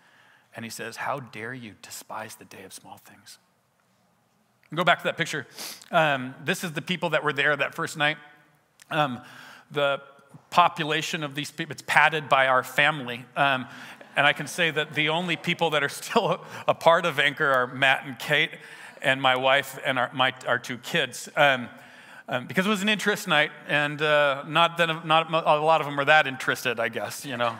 And 0.55 0.63
he 0.63 0.71
says, 0.71 0.97
How 0.97 1.19
dare 1.19 1.53
you 1.53 1.73
despise 1.81 2.35
the 2.35 2.45
day 2.45 2.63
of 2.63 2.73
small 2.73 2.97
things? 2.97 3.39
Go 4.73 4.83
back 4.83 4.99
to 4.99 5.03
that 5.05 5.17
picture. 5.17 5.47
Um, 5.91 6.35
this 6.45 6.63
is 6.63 6.71
the 6.71 6.81
people 6.81 7.09
that 7.09 7.23
were 7.23 7.33
there 7.33 7.55
that 7.55 7.75
first 7.75 7.97
night. 7.97 8.17
Um, 8.89 9.21
the 9.71 10.01
population 10.49 11.23
of 11.23 11.35
these 11.35 11.51
people, 11.51 11.71
it's 11.71 11.83
padded 11.85 12.29
by 12.29 12.47
our 12.47 12.63
family. 12.63 13.25
Um, 13.35 13.67
and 14.15 14.25
I 14.25 14.33
can 14.33 14.47
say 14.47 14.71
that 14.71 14.93
the 14.93 15.09
only 15.09 15.35
people 15.35 15.69
that 15.71 15.83
are 15.83 15.89
still 16.01 16.43
a 16.67 16.73
part 16.73 17.05
of 17.05 17.19
Anchor 17.19 17.47
are 17.47 17.67
Matt 17.67 18.05
and 18.05 18.17
Kate 18.19 18.51
and 19.01 19.21
my 19.21 19.35
wife 19.35 19.79
and 19.85 19.97
our, 19.97 20.11
my, 20.13 20.33
our 20.47 20.59
two 20.59 20.77
kids. 20.77 21.29
Um, 21.35 21.69
um, 22.27 22.45
because 22.45 22.67
it 22.67 22.69
was 22.69 22.83
an 22.83 22.89
interest 22.89 23.27
night, 23.27 23.49
and 23.67 23.99
uh, 24.03 24.43
not, 24.47 24.77
that, 24.77 25.03
not 25.03 25.33
a 25.33 25.59
lot 25.59 25.81
of 25.81 25.87
them 25.87 25.97
were 25.97 26.05
that 26.05 26.27
interested, 26.27 26.79
I 26.79 26.87
guess, 26.89 27.25
you 27.25 27.37
know. 27.37 27.55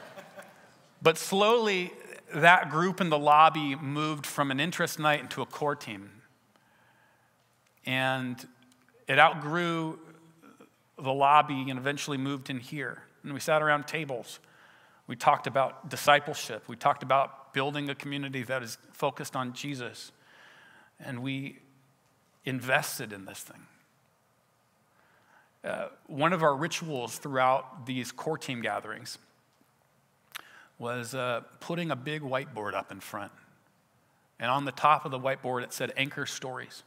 but 1.02 1.18
slowly, 1.18 1.92
that 2.34 2.70
group 2.70 3.02
in 3.02 3.10
the 3.10 3.18
lobby 3.18 3.74
moved 3.76 4.24
from 4.24 4.50
an 4.50 4.58
interest 4.58 4.98
night 4.98 5.20
into 5.20 5.42
a 5.42 5.46
core 5.46 5.76
team. 5.76 6.22
And 7.84 8.42
it 9.06 9.18
outgrew 9.18 9.98
the 10.96 11.12
lobby 11.12 11.68
and 11.68 11.78
eventually 11.78 12.18
moved 12.18 12.50
in 12.50 12.58
here. 12.58 13.02
And 13.22 13.32
we 13.32 13.40
sat 13.40 13.62
around 13.62 13.86
tables. 13.86 14.40
We 15.06 15.16
talked 15.16 15.46
about 15.46 15.88
discipleship. 15.88 16.68
We 16.68 16.76
talked 16.76 17.02
about 17.02 17.54
building 17.54 17.90
a 17.90 17.94
community 17.94 18.42
that 18.44 18.62
is 18.62 18.78
focused 18.92 19.36
on 19.36 19.52
Jesus. 19.52 20.12
And 21.00 21.22
we 21.22 21.58
invested 22.44 23.12
in 23.12 23.24
this 23.24 23.40
thing. 23.40 23.60
Uh, 25.64 25.88
one 26.06 26.32
of 26.32 26.42
our 26.42 26.56
rituals 26.56 27.18
throughout 27.18 27.86
these 27.86 28.10
core 28.10 28.38
team 28.38 28.62
gatherings 28.62 29.18
was 30.78 31.14
uh, 31.14 31.42
putting 31.60 31.92
a 31.92 31.96
big 31.96 32.22
whiteboard 32.22 32.74
up 32.74 32.90
in 32.90 32.98
front. 32.98 33.30
And 34.40 34.50
on 34.50 34.64
the 34.64 34.72
top 34.72 35.04
of 35.04 35.12
the 35.12 35.20
whiteboard, 35.20 35.62
it 35.62 35.72
said 35.72 35.92
Anchor 35.96 36.26
Stories. 36.26 36.82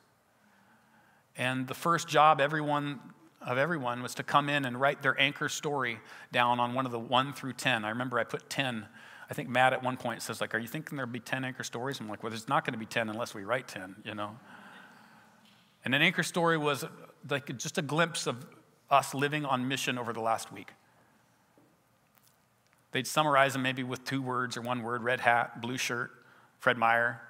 And 1.37 1.67
the 1.67 1.73
first 1.73 2.07
job 2.07 2.41
everyone 2.41 2.99
of 3.45 3.57
everyone 3.57 4.01
was 4.01 4.15
to 4.15 4.23
come 4.23 4.49
in 4.49 4.65
and 4.65 4.79
write 4.79 5.01
their 5.01 5.19
anchor 5.19 5.47
story 5.47 5.99
down 6.31 6.59
on 6.59 6.73
one 6.73 6.85
of 6.85 6.91
the 6.91 6.99
1 6.99 7.33
through 7.33 7.53
10. 7.53 7.85
I 7.85 7.89
remember 7.89 8.19
I 8.19 8.23
put 8.23 8.49
10. 8.49 8.85
I 9.29 9.33
think 9.33 9.49
Matt 9.49 9.73
at 9.73 9.83
one 9.83 9.97
point 9.97 10.21
says 10.21 10.41
like, 10.41 10.53
"Are 10.55 10.57
you 10.57 10.67
thinking 10.67 10.95
there'll 10.97 11.11
be 11.11 11.19
10 11.19 11.45
anchor 11.45 11.63
stories?" 11.63 11.99
I'm 11.99 12.09
like, 12.09 12.23
"Well, 12.23 12.31
there's 12.31 12.49
not 12.49 12.65
going 12.65 12.73
to 12.73 12.79
be 12.79 12.85
10 12.85 13.09
unless 13.09 13.33
we 13.33 13.43
write 13.43 13.67
10, 13.67 13.95
you 14.03 14.15
know." 14.15 14.37
And 15.83 15.93
an 15.93 16.01
anchor 16.01 16.23
story 16.23 16.57
was 16.57 16.85
like 17.29 17.55
just 17.57 17.77
a 17.77 17.81
glimpse 17.81 18.27
of 18.27 18.45
us 18.89 19.13
living 19.13 19.45
on 19.45 19.67
mission 19.67 19.97
over 19.97 20.13
the 20.13 20.21
last 20.21 20.51
week. 20.51 20.73
They'd 22.91 23.07
summarize 23.07 23.53
them 23.53 23.61
maybe 23.61 23.83
with 23.83 24.03
two 24.05 24.21
words 24.21 24.57
or 24.57 24.61
one 24.61 24.81
word 24.81 25.03
red 25.03 25.19
hat, 25.19 25.61
blue 25.61 25.77
shirt, 25.77 26.11
Fred 26.59 26.77
Meyer, 26.77 27.21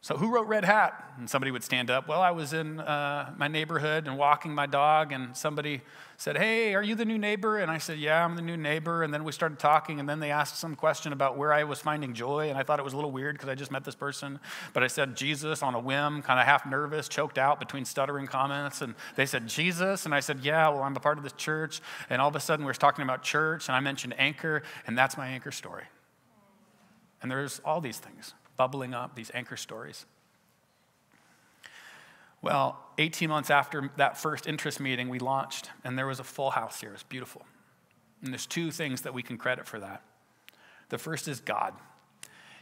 so, 0.00 0.16
who 0.16 0.30
wrote 0.30 0.46
Red 0.46 0.64
Hat? 0.64 1.12
And 1.18 1.28
somebody 1.28 1.50
would 1.50 1.64
stand 1.64 1.90
up. 1.90 2.06
Well, 2.06 2.22
I 2.22 2.30
was 2.30 2.52
in 2.52 2.78
uh, 2.78 3.34
my 3.36 3.48
neighborhood 3.48 4.06
and 4.06 4.16
walking 4.16 4.54
my 4.54 4.66
dog, 4.66 5.10
and 5.10 5.36
somebody 5.36 5.82
said, 6.16 6.38
Hey, 6.38 6.72
are 6.76 6.82
you 6.84 6.94
the 6.94 7.04
new 7.04 7.18
neighbor? 7.18 7.58
And 7.58 7.68
I 7.68 7.78
said, 7.78 7.98
Yeah, 7.98 8.24
I'm 8.24 8.36
the 8.36 8.42
new 8.42 8.56
neighbor. 8.56 9.02
And 9.02 9.12
then 9.12 9.24
we 9.24 9.32
started 9.32 9.58
talking, 9.58 9.98
and 9.98 10.08
then 10.08 10.20
they 10.20 10.30
asked 10.30 10.56
some 10.56 10.76
question 10.76 11.12
about 11.12 11.36
where 11.36 11.52
I 11.52 11.64
was 11.64 11.80
finding 11.80 12.14
joy. 12.14 12.48
And 12.48 12.56
I 12.56 12.62
thought 12.62 12.78
it 12.78 12.84
was 12.84 12.92
a 12.92 12.96
little 12.96 13.10
weird 13.10 13.34
because 13.34 13.48
I 13.48 13.56
just 13.56 13.72
met 13.72 13.84
this 13.84 13.96
person. 13.96 14.38
But 14.72 14.84
I 14.84 14.86
said, 14.86 15.16
Jesus 15.16 15.64
on 15.64 15.74
a 15.74 15.80
whim, 15.80 16.22
kind 16.22 16.38
of 16.38 16.46
half 16.46 16.64
nervous, 16.64 17.08
choked 17.08 17.36
out 17.36 17.58
between 17.58 17.84
stuttering 17.84 18.28
comments. 18.28 18.82
And 18.82 18.94
they 19.16 19.26
said, 19.26 19.48
Jesus. 19.48 20.04
And 20.04 20.14
I 20.14 20.20
said, 20.20 20.38
Yeah, 20.44 20.68
well, 20.68 20.84
I'm 20.84 20.94
a 20.94 21.00
part 21.00 21.18
of 21.18 21.24
this 21.24 21.32
church. 21.32 21.80
And 22.08 22.22
all 22.22 22.28
of 22.28 22.36
a 22.36 22.40
sudden, 22.40 22.64
we 22.64 22.70
are 22.70 22.74
talking 22.74 23.02
about 23.02 23.24
church, 23.24 23.68
and 23.68 23.74
I 23.74 23.80
mentioned 23.80 24.14
anchor, 24.16 24.62
and 24.86 24.96
that's 24.96 25.16
my 25.16 25.26
anchor 25.26 25.50
story. 25.50 25.84
And 27.20 27.28
there's 27.28 27.60
all 27.64 27.80
these 27.80 27.98
things 27.98 28.32
bubbling 28.58 28.92
up, 28.92 29.14
these 29.14 29.30
anchor 29.32 29.56
stories. 29.56 30.04
Well, 32.42 32.78
18 32.98 33.30
months 33.30 33.50
after 33.50 33.90
that 33.96 34.18
first 34.18 34.46
interest 34.46 34.78
meeting, 34.78 35.08
we 35.08 35.18
launched, 35.18 35.70
and 35.82 35.98
there 35.98 36.06
was 36.06 36.20
a 36.20 36.24
full 36.24 36.50
house 36.50 36.80
here. 36.80 36.90
It 36.90 36.94
was 36.94 37.02
beautiful. 37.02 37.46
And 38.22 38.32
there's 38.32 38.46
two 38.46 38.70
things 38.70 39.02
that 39.02 39.14
we 39.14 39.22
can 39.22 39.38
credit 39.38 39.66
for 39.66 39.80
that. 39.80 40.02
The 40.90 40.98
first 40.98 41.26
is 41.26 41.40
God. 41.40 41.74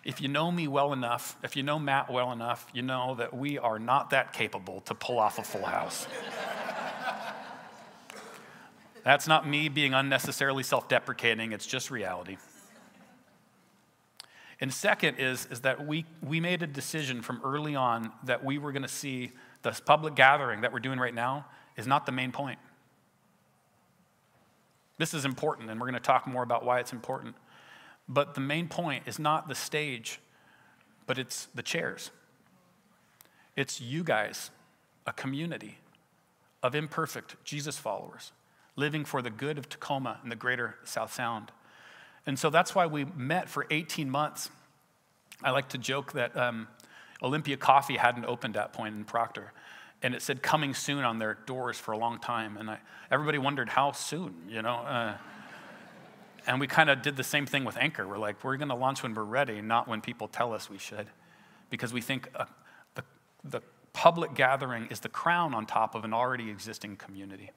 If 0.05 0.21
you 0.21 0.29
know 0.29 0.53
me 0.53 0.69
well 0.69 0.93
enough, 0.93 1.37
if 1.43 1.57
you 1.57 1.65
know 1.65 1.79
Matt 1.79 2.13
well 2.13 2.31
enough, 2.31 2.67
you 2.73 2.83
know 2.83 3.17
that 3.17 3.37
we 3.37 3.59
are 3.59 3.79
not 3.79 4.11
that 4.11 4.33
capable 4.33 4.81
to 4.83 4.95
pull 4.95 5.19
off 5.19 5.39
a 5.39 5.43
full 5.43 5.65
house. 5.65 6.07
That's 9.05 9.27
not 9.27 9.49
me 9.49 9.69
being 9.69 9.95
unnecessarily 9.95 10.63
self 10.63 10.89
deprecating, 10.89 11.53
it's 11.53 11.67
just 11.67 11.91
reality. 11.91 12.39
And 14.61 14.73
second 14.73 15.19
is, 15.19 15.47
is 15.51 15.61
that 15.61 15.87
we, 15.87 16.07
we 16.23 16.41
made 16.41 16.63
a 16.63 16.67
decision 16.67 17.21
from 17.21 17.41
early 17.45 17.75
on 17.75 18.11
that 18.25 18.45
we 18.45 18.59
were 18.59 18.73
going 18.73 18.83
to 18.83 18.89
see 18.89 19.33
this 19.63 19.81
public 19.81 20.15
gathering 20.15 20.63
that 20.63 20.73
we're 20.73 20.81
doing 20.81 20.99
right 20.99 21.15
now 21.15 21.47
is 21.77 21.87
not 21.87 22.07
the 22.07 22.13
main 22.13 22.33
point. 22.33 22.59
This 24.99 25.13
is 25.13 25.27
important, 25.27 25.69
and 25.69 25.79
we're 25.79 25.89
going 25.89 26.01
to 26.01 26.07
talk 26.07 26.27
more 26.27 26.43
about 26.43 26.65
why 26.65 26.81
it's 26.81 26.93
important. 26.93 27.35
But 28.09 28.35
the 28.35 28.41
main 28.41 28.69
point 28.69 29.03
is 29.07 29.19
not 29.19 29.47
the 29.49 29.55
stage, 29.55 30.21
but 31.07 31.19
it's 31.19 31.49
the 31.55 31.63
chairs. 31.63 32.11
It's 33.57 33.81
you 33.81 34.05
guys, 34.05 34.51
a 35.07 35.13
community 35.13 35.79
of 36.63 36.75
imperfect 36.75 37.37
Jesus 37.45 37.77
followers 37.77 38.33
living 38.77 39.05
for 39.05 39.23
the 39.23 39.31
good 39.31 39.59
of 39.59 39.69
Tacoma 39.69 40.21
and 40.23 40.31
the 40.31 40.37
greater 40.37 40.77
South 40.85 41.13
Sound. 41.13 41.51
And 42.27 42.39
so 42.39 42.51
that's 42.51 42.75
why 42.75 42.87
we 42.87 43.05
met 43.05 43.49
for 43.49 43.67
18 43.71 44.11
months. 44.11 44.51
I 45.43 45.51
like 45.51 45.69
to 45.71 45.79
joke 45.79 46.13
that 46.13 46.37
um, 46.37 46.67
Olympia 47.23 47.57
Coffee 47.57 47.97
hadn't 47.97 48.25
opened 48.25 48.57
at 48.57 48.73
that 48.73 48.73
point 48.73 48.97
in 48.97 49.05
Proctor. 49.05 49.53
And 50.03 50.15
it 50.15 50.23
said 50.23 50.43
coming 50.43 50.75
soon 50.75 51.05
on 51.05 51.19
their 51.19 51.39
doors 51.47 51.79
for 51.79 51.93
a 51.93 51.99
long 51.99 52.19
time. 52.19 52.57
And 52.57 52.71
I, 52.71 52.79
everybody 53.11 53.39
wondered 53.39 53.69
how 53.69 53.93
soon, 53.93 54.35
you 54.49 54.61
know? 54.61 54.75
Uh, 54.75 55.17
and 56.47 56.61
we 56.61 56.67
kind 56.67 56.91
of 56.91 57.03
did 57.03 57.17
the 57.17 57.25
same 57.25 57.47
thing 57.47 57.65
with 57.65 57.77
Anchor. 57.77 58.07
We're 58.07 58.19
like, 58.19 58.43
we're 58.45 58.57
going 58.57 58.69
to 58.69 58.75
launch 58.75 59.03
when 59.03 59.15
we're 59.15 59.25
ready, 59.25 59.61
not 59.61 59.89
when 59.89 60.01
people 60.01 60.29
tell 60.29 60.53
us 60.53 60.69
we 60.69 60.79
should. 60.79 61.07
Because 61.71 61.93
we 61.93 62.01
think 62.01 62.29
uh, 62.35 62.45
the, 62.95 63.03
the 63.45 63.63
public 63.93 64.35
gathering 64.35 64.87
is 64.91 65.01
the 65.01 65.09
crown 65.09 65.55
on 65.55 65.67
top 65.67 65.95
of 65.95 66.05
an 66.05 66.13
already 66.13 66.51
existing 66.51 66.97
community. 66.97 67.51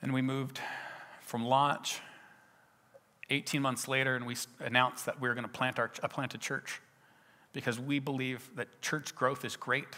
And 0.00 0.12
we 0.12 0.22
moved 0.22 0.60
from 1.28 1.44
launch 1.44 2.00
18 3.28 3.60
months 3.60 3.86
later, 3.86 4.16
and 4.16 4.26
we 4.26 4.34
announced 4.60 5.04
that 5.04 5.20
we 5.20 5.28
were 5.28 5.34
going 5.34 5.44
to 5.44 5.52
plant, 5.52 5.78
our, 5.78 5.90
uh, 6.02 6.08
a 6.22 6.38
church 6.38 6.80
because 7.52 7.78
we 7.78 7.98
believe 7.98 8.48
that 8.56 8.80
church 8.80 9.14
growth 9.14 9.44
is 9.44 9.54
great, 9.54 9.88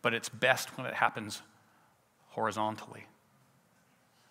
but 0.00 0.14
it's 0.14 0.30
best 0.30 0.78
when 0.78 0.86
it 0.86 0.94
happens 0.94 1.42
horizontally. 2.28 3.04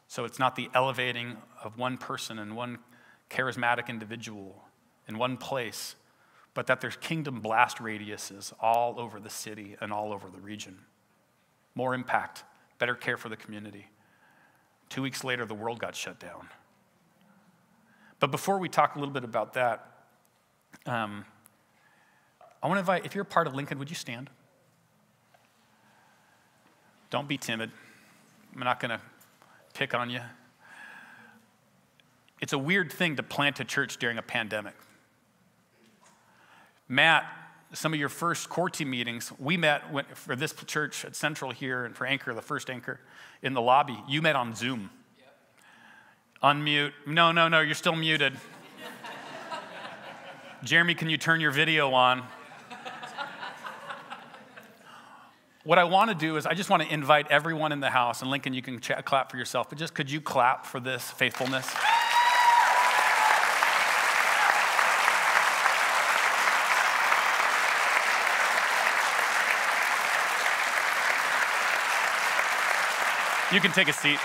So 0.07 0.25
it's 0.25 0.39
not 0.39 0.55
the 0.55 0.71
elevating 0.73 1.37
of 1.63 1.77
one 1.77 1.97
person 1.97 2.39
and 2.39 2.55
one 2.55 2.79
charismatic 3.29 3.87
individual 3.87 4.63
in 5.07 5.19
one 5.19 5.37
place, 5.37 5.93
but 6.55 6.65
that 6.65 6.81
there's 6.81 6.95
kingdom 6.95 7.41
blast 7.41 7.77
radiuses 7.77 8.53
all 8.59 8.99
over 8.99 9.19
the 9.19 9.29
city 9.29 9.77
and 9.81 9.93
all 9.93 10.11
over 10.11 10.29
the 10.31 10.41
region. 10.41 10.79
More 11.75 11.93
impact, 11.93 12.43
better 12.79 12.95
care 12.95 13.17
for 13.17 13.29
the 13.29 13.37
community. 13.37 13.85
Two 14.89 15.01
weeks 15.03 15.23
later, 15.23 15.45
the 15.45 15.55
world 15.55 15.79
got 15.79 15.95
shut 15.95 16.19
down. 16.19 16.49
But 18.19 18.31
before 18.31 18.57
we 18.57 18.67
talk 18.67 18.95
a 18.95 18.99
little 18.99 19.13
bit 19.13 19.23
about 19.23 19.53
that, 19.53 19.85
um, 20.85 21.25
I 22.61 22.67
want 22.67 22.77
to 22.77 22.79
invite, 22.79 23.05
if 23.05 23.15
you're 23.15 23.23
part 23.23 23.47
of 23.47 23.55
Lincoln, 23.55 23.79
would 23.79 23.89
you 23.89 23.95
stand? 23.95 24.29
Don't 27.09 27.27
be 27.27 27.37
timid. 27.37 27.71
I'm 28.53 28.61
not 28.61 28.79
going 28.79 28.91
to 28.91 29.01
pick 29.73 29.93
on 29.93 30.09
you. 30.09 30.21
It's 32.41 32.53
a 32.53 32.57
weird 32.57 32.91
thing 32.91 33.15
to 33.15 33.23
plant 33.23 33.59
a 33.59 33.63
church 33.63 33.97
during 33.97 34.17
a 34.17 34.21
pandemic. 34.21 34.73
Matt, 36.87 37.25
some 37.73 37.93
of 37.93 37.99
your 37.99 38.09
first 38.09 38.49
core 38.49 38.69
team 38.69 38.89
meetings, 38.89 39.31
we 39.39 39.57
met 39.57 39.83
for 40.15 40.35
this 40.35 40.53
church 40.65 41.05
at 41.05 41.15
Central 41.15 41.51
here 41.51 41.85
and 41.85 41.95
for 41.95 42.05
Anchor, 42.05 42.33
the 42.33 42.41
first 42.41 42.69
Anchor, 42.69 42.99
in 43.41 43.53
the 43.53 43.61
lobby. 43.61 43.97
You 44.07 44.21
met 44.21 44.35
on 44.35 44.55
Zoom. 44.55 44.89
Yep. 45.17 46.55
Unmute. 46.55 46.93
No, 47.05 47.31
no, 47.31 47.47
no, 47.47 47.61
you're 47.61 47.75
still 47.75 47.95
muted. 47.95 48.33
Jeremy, 50.63 50.95
can 50.95 51.09
you 51.09 51.17
turn 51.17 51.39
your 51.39 51.51
video 51.51 51.93
on? 51.93 52.23
what 55.63 55.77
I 55.77 55.83
want 55.83 56.09
to 56.09 56.15
do 56.15 56.35
is 56.35 56.45
I 56.45 56.53
just 56.53 56.69
want 56.69 56.83
to 56.83 56.91
invite 56.91 57.29
everyone 57.29 57.71
in 57.71 57.79
the 57.79 57.89
house, 57.91 58.21
and 58.21 58.31
Lincoln, 58.31 58.53
you 58.53 58.61
can 58.61 58.79
ch- 58.79 58.91
clap 59.05 59.29
for 59.29 59.37
yourself, 59.37 59.69
but 59.69 59.77
just 59.77 59.93
could 59.93 60.09
you 60.09 60.19
clap 60.19 60.65
for 60.65 60.79
this 60.79 61.11
faithfulness? 61.11 61.71
You 73.51 73.59
can 73.59 73.71
take 73.71 73.87
a 73.87 73.93
seat. 73.93 74.19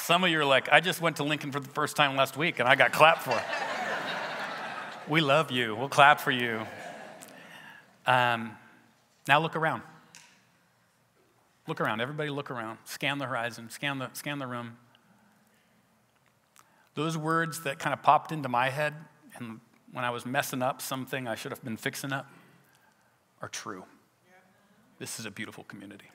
Some 0.00 0.24
of 0.24 0.30
you 0.30 0.38
are 0.40 0.44
like, 0.44 0.68
I 0.70 0.80
just 0.80 1.00
went 1.00 1.16
to 1.16 1.24
Lincoln 1.24 1.52
for 1.52 1.60
the 1.60 1.68
first 1.70 1.96
time 1.96 2.16
last 2.16 2.36
week 2.36 2.58
and 2.58 2.68
I 2.68 2.74
got 2.74 2.92
clapped 2.92 3.22
for. 3.22 3.42
we 5.08 5.22
love 5.22 5.50
you. 5.50 5.74
We'll 5.74 5.88
clap 5.88 6.20
for 6.20 6.30
you. 6.30 6.60
Um, 8.06 8.58
now 9.26 9.40
look 9.40 9.56
around. 9.56 9.82
Look 11.66 11.80
around. 11.80 12.02
Everybody 12.02 12.28
look 12.28 12.50
around. 12.50 12.76
Scan 12.84 13.16
the 13.16 13.24
horizon. 13.24 13.70
Scan 13.70 13.98
the, 13.98 14.10
scan 14.12 14.38
the 14.38 14.46
room. 14.46 14.76
Those 16.94 17.16
words 17.16 17.62
that 17.62 17.78
kind 17.78 17.94
of 17.94 18.02
popped 18.02 18.32
into 18.32 18.50
my 18.50 18.68
head 18.68 18.92
and 19.36 19.60
when 19.92 20.04
I 20.04 20.10
was 20.10 20.26
messing 20.26 20.60
up 20.60 20.82
something 20.82 21.26
I 21.26 21.36
should 21.36 21.52
have 21.52 21.64
been 21.64 21.78
fixing 21.78 22.12
up 22.12 22.30
are 23.40 23.48
true. 23.48 23.84
This 24.98 25.18
is 25.18 25.24
a 25.24 25.30
beautiful 25.30 25.64
community. 25.64 26.10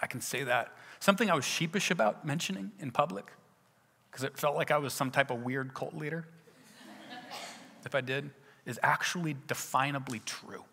I 0.00 0.06
can 0.06 0.20
say 0.20 0.44
that. 0.44 0.72
Something 1.00 1.30
I 1.30 1.34
was 1.34 1.44
sheepish 1.44 1.90
about 1.90 2.26
mentioning 2.26 2.72
in 2.80 2.90
public, 2.90 3.32
because 4.10 4.24
it 4.24 4.36
felt 4.36 4.56
like 4.56 4.70
I 4.70 4.78
was 4.78 4.92
some 4.92 5.10
type 5.10 5.30
of 5.30 5.42
weird 5.42 5.74
cult 5.74 5.94
leader, 5.94 6.26
if 7.84 7.94
I 7.94 8.00
did, 8.00 8.30
is 8.64 8.80
actually 8.82 9.34
definably 9.46 10.24
true. 10.24 10.64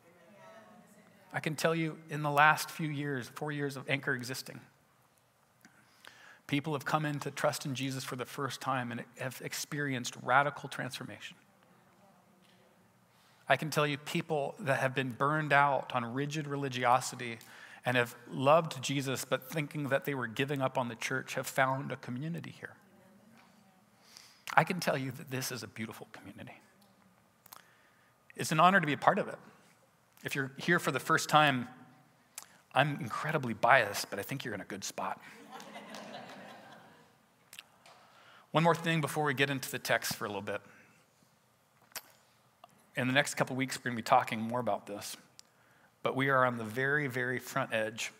I 1.31 1.39
can 1.39 1.55
tell 1.55 1.73
you 1.73 1.97
in 2.09 2.21
the 2.21 2.31
last 2.31 2.69
few 2.69 2.89
years, 2.89 3.29
four 3.35 3.51
years 3.51 3.75
of 3.75 3.89
Anchor 3.89 4.13
existing, 4.13 4.59
people 6.47 6.73
have 6.73 6.85
come 6.85 7.05
in 7.05 7.19
to 7.19 7.31
trust 7.31 7.65
in 7.65 7.75
Jesus 7.75 8.03
for 8.03 8.15
the 8.15 8.25
first 8.25 8.61
time 8.61 8.91
and 8.91 9.03
have 9.17 9.41
experienced 9.43 10.15
radical 10.21 10.69
transformation. 10.69 11.35
I 13.47 13.57
can 13.57 13.69
tell 13.69 13.85
you 13.85 13.97
people 13.97 14.55
that 14.59 14.79
have 14.79 14.95
been 14.95 15.11
burned 15.11 15.53
out 15.53 15.91
on 15.93 16.13
rigid 16.13 16.47
religiosity 16.47 17.39
and 17.85 17.97
have 17.97 18.15
loved 18.31 18.81
Jesus, 18.81 19.25
but 19.25 19.49
thinking 19.49 19.89
that 19.89 20.05
they 20.05 20.13
were 20.13 20.27
giving 20.27 20.61
up 20.61 20.77
on 20.77 20.87
the 20.87 20.95
church, 20.95 21.33
have 21.35 21.47
found 21.47 21.91
a 21.91 21.97
community 21.97 22.53
here. 22.57 22.75
I 24.55 24.63
can 24.63 24.79
tell 24.79 24.97
you 24.97 25.11
that 25.11 25.31
this 25.31 25.51
is 25.51 25.63
a 25.63 25.67
beautiful 25.67 26.07
community. 26.11 26.53
It's 28.35 28.51
an 28.51 28.59
honor 28.59 28.79
to 28.79 28.87
be 28.87 28.93
a 28.93 28.97
part 28.97 29.19
of 29.19 29.27
it. 29.27 29.37
If 30.23 30.35
you're 30.35 30.51
here 30.57 30.79
for 30.79 30.91
the 30.91 30.99
first 30.99 31.27
time, 31.27 31.67
I'm 32.73 32.97
incredibly 33.01 33.53
biased, 33.53 34.09
but 34.09 34.19
I 34.19 34.21
think 34.21 34.45
you're 34.45 34.53
in 34.53 34.61
a 34.61 34.65
good 34.65 34.83
spot. 34.83 35.19
One 38.51 38.63
more 38.63 38.75
thing 38.75 39.01
before 39.01 39.23
we 39.23 39.33
get 39.33 39.49
into 39.49 39.69
the 39.69 39.79
text 39.79 40.15
for 40.15 40.25
a 40.25 40.27
little 40.27 40.41
bit. 40.41 40.61
In 42.95 43.07
the 43.07 43.13
next 43.13 43.33
couple 43.33 43.55
weeks, 43.55 43.77
we're 43.77 43.85
going 43.85 43.97
to 43.97 44.03
be 44.03 44.05
talking 44.05 44.39
more 44.39 44.59
about 44.59 44.85
this 44.85 45.17
but 46.03 46.15
we 46.15 46.29
are 46.29 46.45
on 46.45 46.57
the 46.57 46.63
very, 46.63 47.07
very 47.07 47.39
front 47.39 47.73
edge 47.73 48.11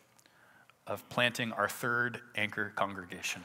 of 0.88 1.08
planting 1.10 1.52
our 1.52 1.70
third 1.70 2.22
anchor 2.36 2.72
congregation. 2.76 3.44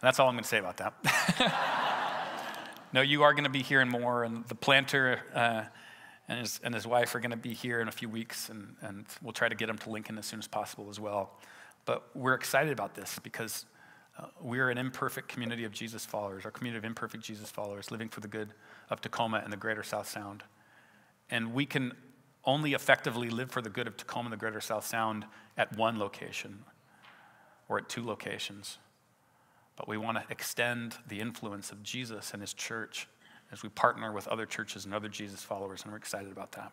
that's 0.00 0.18
all 0.18 0.28
I'm 0.28 0.34
going 0.34 0.42
to 0.42 0.48
say 0.48 0.58
about 0.58 0.78
that. 0.78 0.94
no, 2.92 3.00
you 3.02 3.22
are 3.22 3.32
going 3.34 3.44
to 3.44 3.50
be 3.50 3.62
hearing 3.62 3.88
more, 3.88 4.24
and 4.24 4.46
the 4.46 4.54
planter 4.54 5.20
uh, 5.34 5.64
and, 6.28 6.40
his, 6.40 6.60
and 6.64 6.74
his 6.74 6.86
wife 6.86 7.14
are 7.14 7.20
going 7.20 7.32
to 7.32 7.36
be 7.36 7.52
here 7.52 7.80
in 7.80 7.88
a 7.88 7.92
few 7.92 8.08
weeks, 8.08 8.48
and, 8.48 8.76
and 8.80 9.04
we'll 9.22 9.32
try 9.32 9.48
to 9.48 9.54
get 9.54 9.66
them 9.66 9.78
to 9.78 9.90
Lincoln 9.90 10.16
as 10.16 10.26
soon 10.26 10.38
as 10.38 10.48
possible 10.48 10.88
as 10.88 10.98
well. 10.98 11.38
But 11.84 12.04
we're 12.14 12.34
excited 12.34 12.72
about 12.72 12.94
this 12.94 13.18
because 13.22 13.66
uh, 14.18 14.26
we 14.40 14.58
are 14.58 14.70
an 14.70 14.78
imperfect 14.78 15.28
community 15.28 15.64
of 15.64 15.72
Jesus 15.72 16.04
followers, 16.04 16.44
our 16.44 16.50
community 16.50 16.78
of 16.78 16.84
imperfect 16.84 17.24
Jesus 17.24 17.50
followers 17.50 17.90
living 17.90 18.08
for 18.08 18.20
the 18.20 18.28
good 18.28 18.50
of 18.90 19.00
Tacoma 19.00 19.40
and 19.42 19.52
the 19.52 19.56
greater 19.56 19.82
South 19.82 20.08
Sound. 20.08 20.42
And 21.30 21.54
we 21.54 21.66
can 21.66 21.92
only 22.44 22.74
effectively 22.74 23.30
live 23.30 23.50
for 23.50 23.62
the 23.62 23.70
good 23.70 23.86
of 23.86 23.96
Tacoma 23.96 24.26
and 24.26 24.32
the 24.32 24.36
greater 24.36 24.60
South 24.60 24.86
Sound 24.86 25.24
at 25.56 25.76
one 25.76 25.98
location 25.98 26.64
or 27.68 27.78
at 27.78 27.88
two 27.88 28.04
locations. 28.04 28.78
But 29.76 29.88
we 29.88 29.96
want 29.96 30.18
to 30.18 30.24
extend 30.30 30.96
the 31.08 31.20
influence 31.20 31.70
of 31.70 31.82
Jesus 31.82 32.32
and 32.32 32.42
his 32.42 32.52
church 32.52 33.08
as 33.52 33.62
we 33.62 33.68
partner 33.70 34.12
with 34.12 34.28
other 34.28 34.46
churches 34.46 34.84
and 34.84 34.94
other 34.94 35.08
Jesus 35.08 35.42
followers, 35.42 35.82
and 35.82 35.92
we're 35.92 35.98
excited 35.98 36.30
about 36.30 36.52
that. 36.52 36.72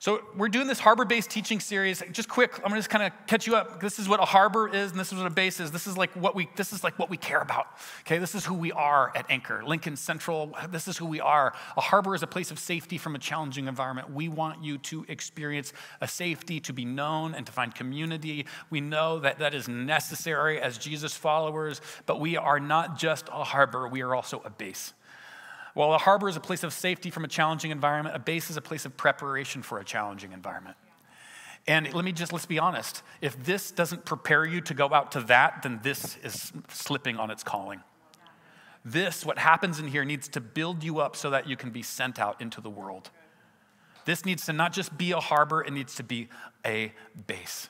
So 0.00 0.22
we're 0.34 0.48
doing 0.48 0.66
this 0.66 0.80
harbor-based 0.80 1.28
teaching 1.28 1.60
series. 1.60 2.02
Just 2.10 2.26
quick, 2.26 2.56
I'm 2.56 2.70
gonna 2.70 2.76
just 2.76 2.88
kind 2.88 3.04
of 3.04 3.12
catch 3.26 3.46
you 3.46 3.54
up. 3.54 3.82
This 3.82 3.98
is 3.98 4.08
what 4.08 4.18
a 4.18 4.24
harbor 4.24 4.66
is, 4.66 4.92
and 4.92 4.98
this 4.98 5.12
is 5.12 5.18
what 5.18 5.26
a 5.26 5.30
base 5.30 5.60
is. 5.60 5.72
This 5.72 5.86
is 5.86 5.94
like 5.94 6.10
what 6.12 6.34
we 6.34 6.48
this 6.56 6.72
is 6.72 6.82
like 6.82 6.98
what 6.98 7.10
we 7.10 7.18
care 7.18 7.42
about. 7.42 7.66
Okay, 8.06 8.16
this 8.16 8.34
is 8.34 8.46
who 8.46 8.54
we 8.54 8.72
are 8.72 9.12
at 9.14 9.26
Anchor, 9.28 9.62
Lincoln 9.62 9.96
Central. 9.96 10.56
This 10.70 10.88
is 10.88 10.96
who 10.96 11.04
we 11.04 11.20
are. 11.20 11.52
A 11.76 11.82
harbor 11.82 12.14
is 12.14 12.22
a 12.22 12.26
place 12.26 12.50
of 12.50 12.58
safety 12.58 12.96
from 12.96 13.14
a 13.14 13.18
challenging 13.18 13.68
environment. 13.68 14.10
We 14.10 14.30
want 14.30 14.64
you 14.64 14.78
to 14.78 15.04
experience 15.06 15.74
a 16.00 16.08
safety, 16.08 16.60
to 16.60 16.72
be 16.72 16.86
known, 16.86 17.34
and 17.34 17.44
to 17.44 17.52
find 17.52 17.74
community. 17.74 18.46
We 18.70 18.80
know 18.80 19.18
that 19.18 19.38
that 19.40 19.52
is 19.52 19.68
necessary 19.68 20.62
as 20.62 20.78
Jesus 20.78 21.14
followers, 21.14 21.82
but 22.06 22.20
we 22.20 22.38
are 22.38 22.58
not 22.58 22.98
just 22.98 23.28
a 23.28 23.44
harbor. 23.44 23.86
We 23.86 24.00
are 24.00 24.14
also 24.14 24.40
a 24.46 24.50
base. 24.50 24.94
While 25.74 25.92
a 25.94 25.98
harbor 25.98 26.28
is 26.28 26.36
a 26.36 26.40
place 26.40 26.62
of 26.64 26.72
safety 26.72 27.10
from 27.10 27.24
a 27.24 27.28
challenging 27.28 27.70
environment, 27.70 28.16
a 28.16 28.18
base 28.18 28.50
is 28.50 28.56
a 28.56 28.60
place 28.60 28.84
of 28.84 28.96
preparation 28.96 29.62
for 29.62 29.78
a 29.78 29.84
challenging 29.84 30.32
environment. 30.32 30.76
And 31.66 31.92
let 31.92 32.04
me 32.04 32.12
just, 32.12 32.32
let's 32.32 32.46
be 32.46 32.58
honest. 32.58 33.02
If 33.20 33.44
this 33.44 33.70
doesn't 33.70 34.04
prepare 34.04 34.44
you 34.44 34.60
to 34.62 34.74
go 34.74 34.92
out 34.92 35.12
to 35.12 35.20
that, 35.22 35.62
then 35.62 35.80
this 35.82 36.16
is 36.22 36.52
slipping 36.68 37.16
on 37.16 37.30
its 37.30 37.42
calling. 37.42 37.82
This, 38.84 39.26
what 39.26 39.38
happens 39.38 39.78
in 39.78 39.86
here, 39.86 40.04
needs 40.04 40.28
to 40.28 40.40
build 40.40 40.82
you 40.82 41.00
up 41.00 41.14
so 41.14 41.30
that 41.30 41.46
you 41.46 41.56
can 41.56 41.70
be 41.70 41.82
sent 41.82 42.18
out 42.18 42.40
into 42.40 42.60
the 42.60 42.70
world. 42.70 43.10
This 44.06 44.24
needs 44.24 44.46
to 44.46 44.54
not 44.54 44.72
just 44.72 44.96
be 44.96 45.12
a 45.12 45.20
harbor, 45.20 45.62
it 45.62 45.72
needs 45.72 45.94
to 45.96 46.02
be 46.02 46.28
a 46.66 46.92
base. 47.26 47.68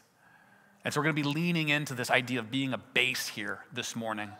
And 0.84 0.94
so 0.94 1.00
we're 1.00 1.04
going 1.04 1.16
to 1.16 1.22
be 1.22 1.28
leaning 1.28 1.68
into 1.68 1.94
this 1.94 2.10
idea 2.10 2.38
of 2.38 2.50
being 2.50 2.72
a 2.72 2.78
base 2.78 3.26
here 3.26 3.64
this 3.72 3.96
morning 3.96 4.30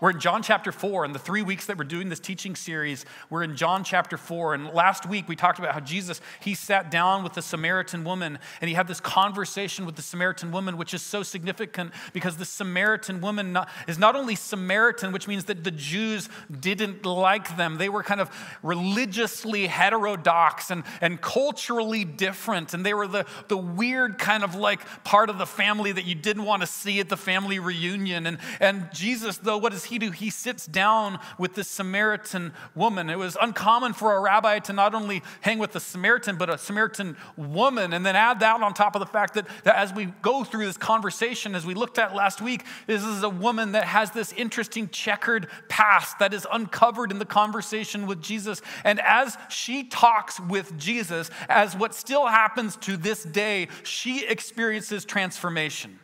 We're 0.00 0.10
in 0.10 0.20
John 0.20 0.44
chapter 0.44 0.70
4, 0.70 1.06
and 1.06 1.12
the 1.12 1.18
three 1.18 1.42
weeks 1.42 1.66
that 1.66 1.76
we're 1.76 1.82
doing 1.82 2.08
this 2.08 2.20
teaching 2.20 2.54
series, 2.54 3.04
we're 3.30 3.42
in 3.42 3.56
John 3.56 3.82
chapter 3.82 4.16
4. 4.16 4.54
And 4.54 4.68
last 4.68 5.06
week 5.06 5.28
we 5.28 5.34
talked 5.34 5.58
about 5.58 5.74
how 5.74 5.80
Jesus, 5.80 6.20
he 6.38 6.54
sat 6.54 6.88
down 6.88 7.24
with 7.24 7.32
the 7.32 7.42
Samaritan 7.42 8.04
woman 8.04 8.38
and 8.60 8.68
he 8.68 8.74
had 8.74 8.86
this 8.86 9.00
conversation 9.00 9.86
with 9.86 9.96
the 9.96 10.02
Samaritan 10.02 10.52
woman, 10.52 10.76
which 10.76 10.94
is 10.94 11.02
so 11.02 11.24
significant 11.24 11.90
because 12.12 12.36
the 12.36 12.44
Samaritan 12.44 13.20
woman 13.20 13.58
is 13.88 13.98
not 13.98 14.14
only 14.14 14.36
Samaritan, 14.36 15.10
which 15.10 15.26
means 15.26 15.46
that 15.46 15.64
the 15.64 15.72
Jews 15.72 16.28
didn't 16.60 17.04
like 17.04 17.56
them. 17.56 17.78
They 17.78 17.88
were 17.88 18.04
kind 18.04 18.20
of 18.20 18.30
religiously 18.62 19.66
heterodox 19.66 20.70
and, 20.70 20.84
and 21.00 21.20
culturally 21.20 22.04
different. 22.04 22.72
And 22.72 22.86
they 22.86 22.94
were 22.94 23.08
the, 23.08 23.26
the 23.48 23.58
weird 23.58 24.18
kind 24.18 24.44
of 24.44 24.54
like 24.54 24.80
part 25.02 25.28
of 25.28 25.38
the 25.38 25.46
family 25.46 25.90
that 25.90 26.04
you 26.04 26.14
didn't 26.14 26.44
want 26.44 26.62
to 26.62 26.68
see 26.68 27.00
at 27.00 27.08
the 27.08 27.16
family 27.16 27.58
reunion. 27.58 28.28
And, 28.28 28.38
and 28.60 28.88
Jesus, 28.92 29.38
though, 29.38 29.58
what 29.58 29.72
is 29.72 29.87
he 29.88 29.98
do? 29.98 30.10
He 30.10 30.30
sits 30.30 30.66
down 30.66 31.18
with 31.38 31.54
this 31.54 31.68
Samaritan 31.68 32.52
woman. 32.74 33.10
It 33.10 33.18
was 33.18 33.36
uncommon 33.40 33.92
for 33.92 34.16
a 34.16 34.20
rabbi 34.20 34.58
to 34.60 34.72
not 34.72 34.94
only 34.94 35.22
hang 35.40 35.58
with 35.58 35.74
a 35.76 35.80
Samaritan, 35.80 36.36
but 36.36 36.48
a 36.48 36.58
Samaritan 36.58 37.16
woman. 37.36 37.92
And 37.92 38.04
then 38.06 38.16
add 38.16 38.40
that 38.40 38.60
on 38.62 38.74
top 38.74 38.94
of 38.94 39.00
the 39.00 39.06
fact 39.06 39.34
that, 39.34 39.46
that 39.64 39.76
as 39.76 39.92
we 39.92 40.06
go 40.22 40.44
through 40.44 40.66
this 40.66 40.76
conversation, 40.76 41.54
as 41.54 41.66
we 41.66 41.74
looked 41.74 41.98
at 41.98 42.14
last 42.14 42.40
week, 42.40 42.64
this 42.86 43.04
is 43.04 43.22
a 43.22 43.28
woman 43.28 43.72
that 43.72 43.84
has 43.84 44.10
this 44.10 44.32
interesting 44.32 44.88
checkered 44.88 45.48
past 45.68 46.18
that 46.18 46.32
is 46.32 46.46
uncovered 46.50 47.10
in 47.10 47.18
the 47.18 47.26
conversation 47.26 48.06
with 48.06 48.22
Jesus. 48.22 48.62
And 48.84 49.00
as 49.00 49.36
she 49.48 49.84
talks 49.84 50.40
with 50.40 50.78
Jesus, 50.78 51.30
as 51.48 51.76
what 51.76 51.94
still 51.94 52.26
happens 52.26 52.76
to 52.76 52.96
this 52.96 53.22
day, 53.22 53.68
she 53.82 54.26
experiences 54.26 55.04
transformation. 55.04 55.98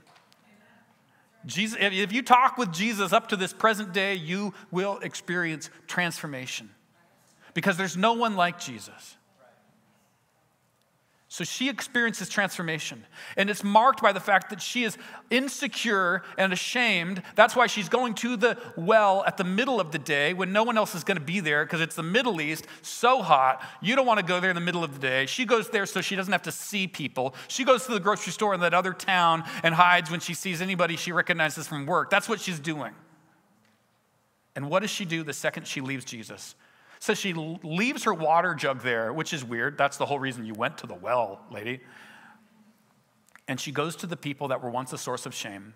Jesus, 1.46 1.78
if 1.80 2.12
you 2.12 2.22
talk 2.22 2.56
with 2.56 2.72
Jesus 2.72 3.12
up 3.12 3.28
to 3.28 3.36
this 3.36 3.52
present 3.52 3.92
day, 3.92 4.14
you 4.14 4.54
will 4.70 4.98
experience 5.00 5.70
transformation 5.86 6.70
because 7.52 7.76
there's 7.76 7.96
no 7.96 8.14
one 8.14 8.36
like 8.36 8.58
Jesus. 8.58 9.16
So 11.34 11.42
she 11.42 11.68
experiences 11.68 12.28
transformation. 12.28 13.04
And 13.36 13.50
it's 13.50 13.64
marked 13.64 14.00
by 14.00 14.12
the 14.12 14.20
fact 14.20 14.50
that 14.50 14.62
she 14.62 14.84
is 14.84 14.96
insecure 15.30 16.22
and 16.38 16.52
ashamed. 16.52 17.24
That's 17.34 17.56
why 17.56 17.66
she's 17.66 17.88
going 17.88 18.14
to 18.14 18.36
the 18.36 18.56
well 18.76 19.24
at 19.26 19.36
the 19.36 19.42
middle 19.42 19.80
of 19.80 19.90
the 19.90 19.98
day 19.98 20.32
when 20.32 20.52
no 20.52 20.62
one 20.62 20.78
else 20.78 20.94
is 20.94 21.02
going 21.02 21.18
to 21.18 21.24
be 21.24 21.40
there 21.40 21.64
because 21.64 21.80
it's 21.80 21.96
the 21.96 22.04
Middle 22.04 22.40
East, 22.40 22.68
so 22.82 23.20
hot. 23.20 23.64
You 23.82 23.96
don't 23.96 24.06
want 24.06 24.20
to 24.20 24.24
go 24.24 24.38
there 24.38 24.50
in 24.50 24.54
the 24.54 24.60
middle 24.60 24.84
of 24.84 24.92
the 24.92 25.00
day. 25.00 25.26
She 25.26 25.44
goes 25.44 25.68
there 25.70 25.86
so 25.86 26.00
she 26.00 26.14
doesn't 26.14 26.30
have 26.30 26.42
to 26.42 26.52
see 26.52 26.86
people. 26.86 27.34
She 27.48 27.64
goes 27.64 27.84
to 27.86 27.92
the 27.92 27.98
grocery 27.98 28.32
store 28.32 28.54
in 28.54 28.60
that 28.60 28.72
other 28.72 28.92
town 28.92 29.42
and 29.64 29.74
hides 29.74 30.12
when 30.12 30.20
she 30.20 30.34
sees 30.34 30.62
anybody 30.62 30.94
she 30.94 31.10
recognizes 31.10 31.66
from 31.66 31.84
work. 31.84 32.10
That's 32.10 32.28
what 32.28 32.38
she's 32.38 32.60
doing. 32.60 32.94
And 34.54 34.70
what 34.70 34.82
does 34.82 34.90
she 34.90 35.04
do 35.04 35.24
the 35.24 35.32
second 35.32 35.66
she 35.66 35.80
leaves 35.80 36.04
Jesus? 36.04 36.54
Says 37.04 37.18
she 37.18 37.34
leaves 37.34 38.04
her 38.04 38.14
water 38.14 38.54
jug 38.54 38.80
there, 38.80 39.12
which 39.12 39.34
is 39.34 39.44
weird. 39.44 39.76
That's 39.76 39.98
the 39.98 40.06
whole 40.06 40.18
reason 40.18 40.46
you 40.46 40.54
went 40.54 40.78
to 40.78 40.86
the 40.86 40.94
well, 40.94 41.42
lady. 41.50 41.80
And 43.46 43.60
she 43.60 43.72
goes 43.72 43.94
to 43.96 44.06
the 44.06 44.16
people 44.16 44.48
that 44.48 44.62
were 44.62 44.70
once 44.70 44.90
a 44.94 44.96
source 44.96 45.26
of 45.26 45.34
shame. 45.34 45.74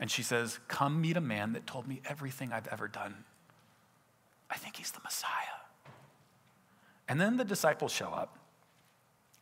And 0.00 0.10
she 0.10 0.24
says, 0.24 0.58
Come 0.66 1.00
meet 1.00 1.16
a 1.16 1.20
man 1.20 1.52
that 1.52 1.68
told 1.68 1.86
me 1.86 2.02
everything 2.04 2.52
I've 2.52 2.66
ever 2.66 2.88
done. 2.88 3.22
I 4.50 4.56
think 4.56 4.74
he's 4.74 4.90
the 4.90 4.98
Messiah. 5.04 5.30
And 7.08 7.20
then 7.20 7.36
the 7.36 7.44
disciples 7.44 7.92
show 7.92 8.08
up. 8.08 8.38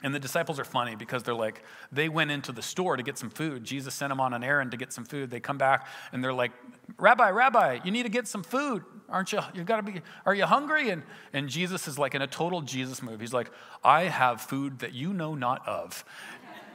And 0.05 0.15
the 0.15 0.21
disciples 0.21 0.61
are 0.61 0.65
funny 0.65 0.97
because 0.97 1.23
they're 1.23 1.35
like, 1.35 1.63
they 1.91 2.11
went 2.11 2.31
into 2.31 2.53
the 2.53 2.61
store 2.61 2.99
to 2.99 3.03
get 3.03 3.17
some 3.17 3.31
food. 3.31 3.65
Jesus 3.65 3.95
sent 3.95 4.11
them 4.11 4.21
on 4.21 4.35
an 4.35 4.45
errand 4.45 4.71
to 4.73 4.77
get 4.77 4.93
some 4.93 5.07
food. 5.07 5.31
They 5.31 5.41
come 5.41 5.57
back 5.57 5.87
and 6.13 6.23
they're 6.23 6.35
like, 6.35 6.53
Rabbi, 6.99 7.31
Rabbi, 7.31 7.79
you 7.85 7.91
need 7.91 8.03
to 8.03 8.11
get 8.11 8.29
some 8.29 8.43
food. 8.43 8.85
Aren't 9.09 9.33
you? 9.33 9.41
You've 9.55 9.65
got 9.65 9.77
to 9.77 9.83
be, 9.83 10.03
are 10.27 10.35
you 10.35 10.45
hungry? 10.45 10.91
And, 10.91 11.05
and 11.33 11.49
Jesus 11.49 11.89
is 11.89 11.99
like 11.99 12.15
in 12.15 12.21
a 12.21 12.27
total 12.27 12.61
Jesus 12.61 13.03
move. 13.03 13.19
He's 13.19 13.33
like, 13.33 13.51
I 13.83 14.03
have 14.03 14.43
food 14.43 14.81
that 14.81 14.93
you 14.93 15.15
know 15.15 15.35
not 15.35 15.67
of. 15.67 16.05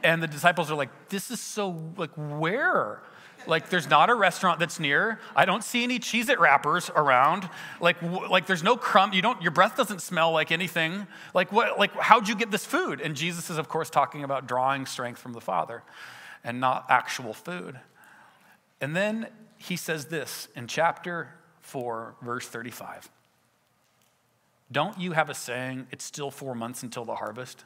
And 0.02 0.20
the 0.20 0.26
disciples 0.26 0.68
are 0.68 0.76
like, 0.76 0.90
this 1.08 1.30
is 1.30 1.40
so, 1.40 1.92
like, 1.96 2.10
where? 2.16 3.00
Like, 3.46 3.68
there's 3.68 3.88
not 3.88 4.10
a 4.10 4.14
restaurant 4.14 4.58
that's 4.58 4.78
near. 4.78 5.18
I 5.34 5.44
don't 5.44 5.64
see 5.64 5.82
any 5.82 5.98
Cheez 5.98 6.28
It 6.28 6.38
wrappers 6.38 6.90
around. 6.90 7.48
Like, 7.80 8.00
like 8.02 8.46
there's 8.46 8.62
no 8.62 8.76
crumb. 8.76 9.12
You 9.12 9.22
don't, 9.22 9.40
your 9.42 9.50
breath 9.50 9.76
doesn't 9.76 10.00
smell 10.00 10.32
like 10.32 10.52
anything. 10.52 11.06
Like, 11.34 11.52
what, 11.52 11.78
like, 11.78 11.92
how'd 11.94 12.28
you 12.28 12.34
get 12.34 12.50
this 12.50 12.64
food? 12.64 13.00
And 13.00 13.16
Jesus 13.16 13.50
is, 13.50 13.58
of 13.58 13.68
course, 13.68 13.90
talking 13.90 14.24
about 14.24 14.46
drawing 14.46 14.86
strength 14.86 15.20
from 15.20 15.32
the 15.32 15.40
Father 15.40 15.82
and 16.44 16.60
not 16.60 16.86
actual 16.88 17.34
food. 17.34 17.78
And 18.80 18.96
then 18.96 19.28
he 19.58 19.76
says 19.76 20.06
this 20.06 20.48
in 20.56 20.66
chapter 20.66 21.28
4, 21.60 22.16
verse 22.22 22.48
35. 22.48 23.10
Don't 24.72 24.98
you 24.98 25.12
have 25.12 25.28
a 25.28 25.34
saying, 25.34 25.88
it's 25.90 26.04
still 26.04 26.30
four 26.30 26.54
months 26.54 26.82
until 26.82 27.04
the 27.04 27.16
harvest? 27.16 27.64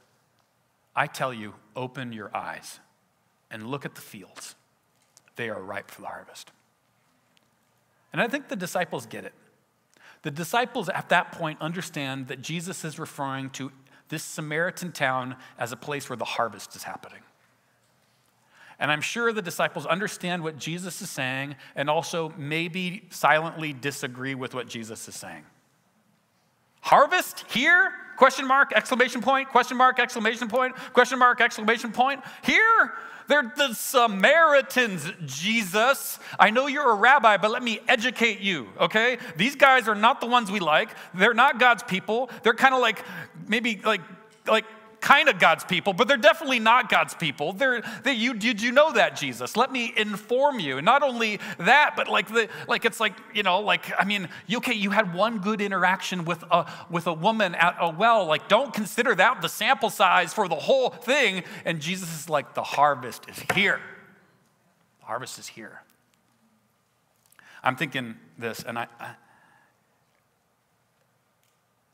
I 0.97 1.07
tell 1.07 1.35
you, 1.35 1.55
open 1.77 2.13
your 2.13 2.35
eyes 2.35 2.81
and 3.51 3.67
look 3.67 3.85
at 3.85 3.95
the 3.95 4.01
fields 4.01 4.55
they 5.37 5.49
are 5.49 5.61
ripe 5.61 5.91
for 5.91 6.01
the 6.01 6.07
harvest. 6.07 6.53
And 8.13 8.21
I 8.21 8.29
think 8.29 8.49
the 8.49 8.57
disciples 8.57 9.07
get 9.07 9.25
it. 9.25 9.33
The 10.23 10.31
disciples 10.31 10.89
at 10.89 11.09
that 11.11 11.33
point 11.33 11.61
understand 11.61 12.29
that 12.29 12.41
Jesus 12.41 12.85
is 12.85 12.99
referring 12.99 13.51
to 13.51 13.73
this 14.09 14.23
Samaritan 14.23 14.93
town 14.93 15.37
as 15.59 15.73
a 15.73 15.77
place 15.77 16.09
where 16.09 16.17
the 16.17 16.25
harvest 16.25 16.77
is 16.77 16.85
happening. 16.85 17.21
And 18.79 18.91
I'm 18.91 19.01
sure 19.01 19.33
the 19.33 19.43
disciples 19.43 19.87
understand 19.87 20.43
what 20.43 20.59
Jesus 20.59 21.01
is 21.01 21.11
saying 21.11 21.57
and 21.77 21.89
also 21.89 22.33
maybe 22.37 23.07
silently 23.11 23.73
disagree 23.73 24.35
with 24.35 24.55
what 24.55 24.69
Jesus 24.69 25.09
is 25.09 25.15
saying. 25.15 25.45
Harvest 26.85 27.47
here? 27.49 27.93
Question 28.17 28.47
mark, 28.47 28.73
exclamation 28.77 29.23
point, 29.23 29.49
question 29.49 29.77
mark, 29.77 29.99
exclamation 29.99 30.49
point, 30.49 30.77
question 30.93 31.19
mark, 31.19 31.41
exclamation 31.41 31.91
point. 31.91 32.23
Here? 32.45 32.93
They're 33.27 33.51
the 33.57 33.73
Samaritans, 33.73 35.11
Jesus. 35.25 36.19
I 36.39 36.51
know 36.51 36.67
you're 36.67 36.91
a 36.91 36.95
rabbi, 36.95 37.39
but 37.39 37.51
let 37.51 37.63
me 37.63 37.81
educate 37.89 38.41
you, 38.41 38.69
okay? 38.79 39.17
These 39.37 39.57
guys 39.57 39.89
are 39.89 39.95
not 39.95 40.21
the 40.21 40.27
ones 40.27 40.51
we 40.51 40.61
like. 40.61 40.91
They're 41.15 41.33
not 41.33 41.59
God's 41.59 41.83
people. 41.83 42.29
They're 42.43 42.53
kind 42.53 42.75
of 42.75 42.83
like, 42.83 43.03
maybe 43.49 43.81
like, 43.83 44.03
like, 44.47 44.67
kind 45.05 45.29
of 45.29 45.39
God's 45.39 45.65
people, 45.65 45.93
but 45.93 46.09
they're 46.09 46.17
definitely 46.17 46.59
not 46.59 46.89
God's 46.89 47.13
people. 47.13 47.53
They're, 47.53 47.83
they, 48.03 48.15
you, 48.15 48.33
did 48.33 48.63
you 48.63 48.73
know 48.73 48.91
that, 48.93 49.17
Jesus? 49.17 49.55
Let 49.55 49.71
me 49.71 49.93
inform 49.95 50.59
you. 50.59 50.81
Not 50.81 51.03
only 51.03 51.41
that, 51.59 51.93
but 51.95 52.09
like, 52.09 52.29
the, 52.29 52.49
like 52.67 52.87
it's 52.87 53.01
like, 53.01 53.13
you 53.35 53.43
know, 53.43 53.61
like, 53.61 53.93
I 53.99 54.07
mean, 54.07 54.29
you, 54.47 54.57
okay, 54.59 54.73
you 54.73 54.91
had 54.91 55.13
one 55.13 55.41
good 55.41 55.61
interaction 55.61 56.25
with 56.25 56.43
a, 56.51 56.67
with 56.89 57.07
a 57.07 57.13
woman 57.13 57.55
at 57.55 57.77
a 57.79 57.91
well. 57.91 58.25
Like, 58.25 58.49
don't 58.49 58.73
consider 58.73 59.15
that 59.15 59.43
the 59.43 59.49
sample 59.49 59.91
size 59.91 60.33
for 60.33 60.49
the 60.49 60.55
whole 60.55 60.89
thing. 60.89 61.45
And 61.67 61.81
Jesus 61.81 62.09
is 62.19 62.31
like, 62.31 62.55
the 62.55 62.63
harvest 62.63 63.29
is 63.29 63.45
here. 63.55 63.81
The 65.01 65.07
harvest 65.07 65.39
is 65.39 65.49
here. 65.49 65.83
I'm 67.63 67.77
thinking 67.77 68.15
this, 68.39 68.63
and 68.63 68.79
I, 68.79 68.87
I 68.99 69.15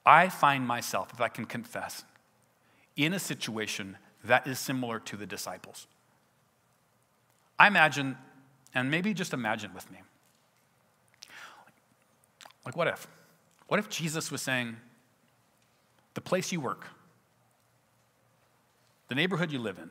I 0.06 0.28
find 0.28 0.66
myself, 0.66 1.12
if 1.12 1.20
I 1.20 1.28
can 1.28 1.44
confess, 1.44 2.04
in 3.04 3.12
a 3.12 3.18
situation 3.18 3.96
that 4.24 4.46
is 4.46 4.58
similar 4.58 5.00
to 5.00 5.16
the 5.16 5.26
disciples. 5.26 5.86
I 7.58 7.66
imagine, 7.66 8.16
and 8.74 8.90
maybe 8.90 9.14
just 9.14 9.32
imagine 9.32 9.72
with 9.74 9.90
me, 9.90 9.98
like 12.64 12.76
what 12.76 12.88
if? 12.88 13.06
What 13.68 13.78
if 13.78 13.88
Jesus 13.88 14.30
was 14.30 14.42
saying, 14.42 14.76
the 16.14 16.20
place 16.20 16.52
you 16.52 16.60
work, 16.60 16.86
the 19.08 19.14
neighborhood 19.14 19.52
you 19.52 19.58
live 19.58 19.78
in, 19.78 19.90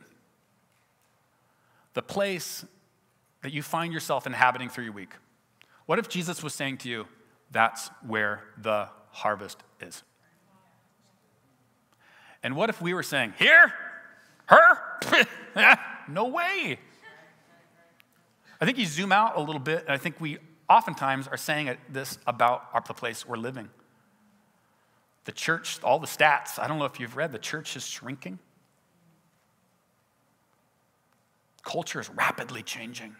the 1.94 2.02
place 2.02 2.64
that 3.42 3.52
you 3.52 3.62
find 3.62 3.92
yourself 3.92 4.26
inhabiting 4.26 4.68
through 4.68 4.84
your 4.84 4.92
week, 4.92 5.14
what 5.86 5.98
if 5.98 6.08
Jesus 6.08 6.42
was 6.42 6.54
saying 6.54 6.78
to 6.78 6.88
you, 6.88 7.06
that's 7.50 7.90
where 8.06 8.44
the 8.60 8.88
harvest 9.10 9.62
is? 9.80 10.02
And 12.42 12.56
what 12.56 12.70
if 12.70 12.80
we 12.80 12.94
were 12.94 13.02
saying, 13.02 13.34
here? 13.38 13.72
Her? 14.46 14.78
no 16.08 16.26
way. 16.26 16.78
I 18.60 18.64
think 18.64 18.78
you 18.78 18.86
zoom 18.86 19.12
out 19.12 19.36
a 19.36 19.40
little 19.40 19.60
bit, 19.60 19.82
and 19.82 19.90
I 19.90 19.96
think 19.96 20.20
we 20.20 20.38
oftentimes 20.68 21.28
are 21.28 21.36
saying 21.36 21.76
this 21.88 22.18
about 22.26 22.86
the 22.86 22.94
place 22.94 23.26
we're 23.26 23.36
living. 23.36 23.68
The 25.24 25.32
church, 25.32 25.82
all 25.82 25.98
the 25.98 26.06
stats, 26.06 26.58
I 26.58 26.66
don't 26.66 26.78
know 26.78 26.84
if 26.84 26.98
you've 26.98 27.16
read, 27.16 27.32
the 27.32 27.38
church 27.38 27.76
is 27.76 27.86
shrinking. 27.86 28.38
Culture 31.62 32.00
is 32.00 32.08
rapidly 32.10 32.62
changing. 32.62 33.16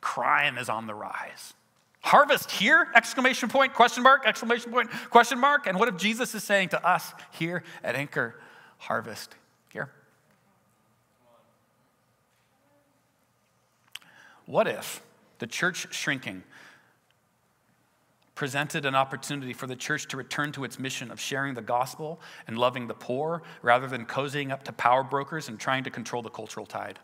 Crime 0.00 0.58
is 0.58 0.68
on 0.68 0.86
the 0.86 0.94
rise. 0.94 1.54
Harvest 2.00 2.50
here? 2.50 2.88
Exclamation 2.94 3.48
point, 3.48 3.74
question 3.74 4.02
mark, 4.02 4.26
exclamation 4.26 4.70
point, 4.70 4.90
question 5.10 5.38
mark. 5.38 5.66
And 5.66 5.78
what 5.78 5.88
if 5.88 5.96
Jesus 5.96 6.34
is 6.34 6.44
saying 6.44 6.70
to 6.70 6.86
us 6.86 7.12
here 7.32 7.62
at 7.82 7.94
Anchor, 7.96 8.36
harvest 8.78 9.34
here? 9.70 9.90
What 14.46 14.66
if, 14.66 15.02
The 15.38 15.46
church 15.46 15.92
shrinking 15.94 16.42
presented 18.34 18.84
an 18.84 18.94
opportunity 18.94 19.52
for 19.52 19.66
the 19.66 19.74
church 19.74 20.06
to 20.06 20.16
return 20.16 20.52
to 20.52 20.62
its 20.62 20.78
mission 20.78 21.10
of 21.10 21.20
sharing 21.20 21.54
the 21.54 21.62
gospel 21.62 22.20
and 22.46 22.56
loving 22.56 22.86
the 22.86 22.94
poor 22.94 23.42
rather 23.62 23.88
than 23.88 24.06
cozying 24.06 24.52
up 24.52 24.62
to 24.62 24.72
power 24.72 25.02
brokers 25.02 25.48
and 25.48 25.58
trying 25.58 25.82
to 25.82 25.90
control 25.90 26.22
the 26.22 26.30
cultural 26.30 26.64
tide. 26.64 27.00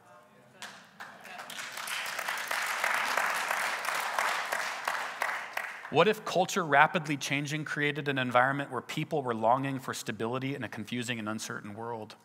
What 5.95 6.09
if 6.09 6.25
culture 6.25 6.65
rapidly 6.65 7.17
changing 7.17 7.65
created 7.65 8.09
an 8.09 8.19
environment 8.19 8.73
where 8.73 8.81
people 8.81 9.23
were 9.23 9.33
longing 9.33 9.79
for 9.79 9.95
stability 9.95 10.57
in 10.57 10.65
a 10.65 10.69
confusing 10.69 11.21
and 11.21 11.29
uncertain 11.29 11.75
world? 11.75 12.17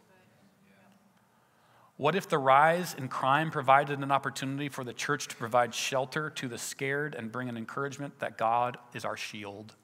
What 1.96 2.16
if 2.16 2.28
the 2.28 2.40
rise 2.40 2.96
in 2.96 3.10
crime 3.10 3.52
provided 3.52 4.00
an 4.00 4.12
opportunity 4.12 4.70
for 4.70 4.84
the 4.84 4.92
church 4.92 5.28
to 5.28 5.36
provide 5.36 5.76
shelter 5.76 6.32
to 6.32 6.48
the 6.48 6.58
scared 6.58 7.14
and 7.14 7.32
bring 7.32 7.48
an 7.48 7.58
encouragement 7.58 8.18
that 8.22 8.40
God 8.40 8.80
is 8.96 9.06
our 9.06 9.16
shield? 9.16 9.76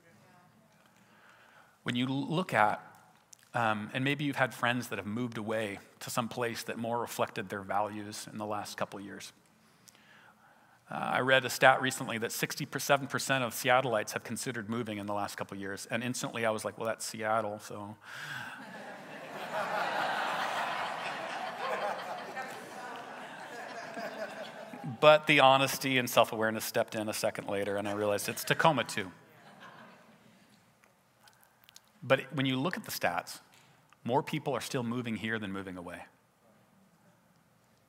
When 1.84 1.96
you 1.96 2.08
look 2.08 2.56
at, 2.56 2.82
um, 3.54 3.92
and 3.94 4.04
maybe 4.04 4.24
you've 4.24 4.36
had 4.36 4.52
friends 4.52 4.88
that 4.88 4.98
have 4.98 5.06
moved 5.06 5.38
away 5.38 5.78
to 6.00 6.10
some 6.10 6.28
place 6.28 6.64
that 6.64 6.80
more 6.80 6.98
reflected 6.98 7.50
their 7.50 7.62
values 7.62 8.28
in 8.32 8.40
the 8.40 8.48
last 8.48 8.78
couple 8.78 9.00
years. 9.00 9.32
Uh, 10.90 10.96
I 10.96 11.20
read 11.22 11.46
a 11.46 11.50
stat 11.50 11.82
recently 11.82 12.18
that 12.20 12.30
67% 12.30 13.42
of 13.42 13.54
Seattleites 13.54 14.12
have 14.12 14.24
considered 14.24 14.70
moving 14.70 15.00
in 15.00 15.08
the 15.08 15.14
last 15.14 15.36
couple 15.36 15.58
years, 15.58 15.88
and 15.90 16.04
instantly 16.04 16.46
I 16.46 16.52
was 16.52 16.64
like, 16.64 16.78
well, 16.78 16.88
that's 16.88 17.06
Seattle, 17.06 17.60
so. 17.60 17.96
But 25.02 25.28
the 25.28 25.40
honesty 25.40 25.98
and 25.98 26.10
self 26.10 26.32
awareness 26.32 26.64
stepped 26.64 26.96
in 26.96 27.10
a 27.10 27.14
second 27.14 27.48
later, 27.48 27.78
and 27.78 27.88
I 27.88 27.94
realized 27.94 28.30
it's 28.30 28.44
Tacoma 28.44 28.84
too. 28.84 29.12
But 32.04 32.22
when 32.34 32.46
you 32.46 32.60
look 32.60 32.78
at 32.78 32.86
the 32.86 32.92
stats, 32.92 33.40
more 34.04 34.22
people 34.22 34.54
are 34.54 34.62
still 34.62 34.84
moving 34.84 35.16
here 35.16 35.40
than 35.40 35.52
moving 35.52 35.76
away. 35.76 36.04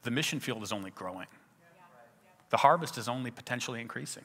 The 0.05 0.11
mission 0.11 0.41
field 0.41 0.63
is 0.63 0.73
only 0.73 0.91
growing, 0.91 1.27
the 2.51 2.59
harvest 2.59 2.99
is 2.99 3.09
only 3.09 3.31
potentially 3.31 3.81
increasing. 3.81 4.25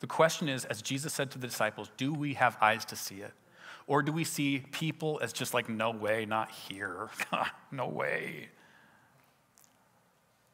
The 0.00 0.06
question 0.06 0.48
is, 0.48 0.64
as 0.64 0.82
Jesus 0.82 1.12
said 1.12 1.30
to 1.32 1.38
the 1.38 1.46
disciples, 1.46 1.90
do 1.96 2.12
we 2.12 2.34
have 2.34 2.56
eyes 2.60 2.84
to 2.86 2.96
see 2.96 3.16
it? 3.16 3.32
Or 3.86 4.02
do 4.02 4.12
we 4.12 4.24
see 4.24 4.64
people 4.70 5.18
as 5.22 5.32
just 5.32 5.52
like, 5.52 5.68
no 5.68 5.90
way, 5.90 6.24
not 6.24 6.50
here? 6.50 7.08
no 7.70 7.86
way. 7.86 8.48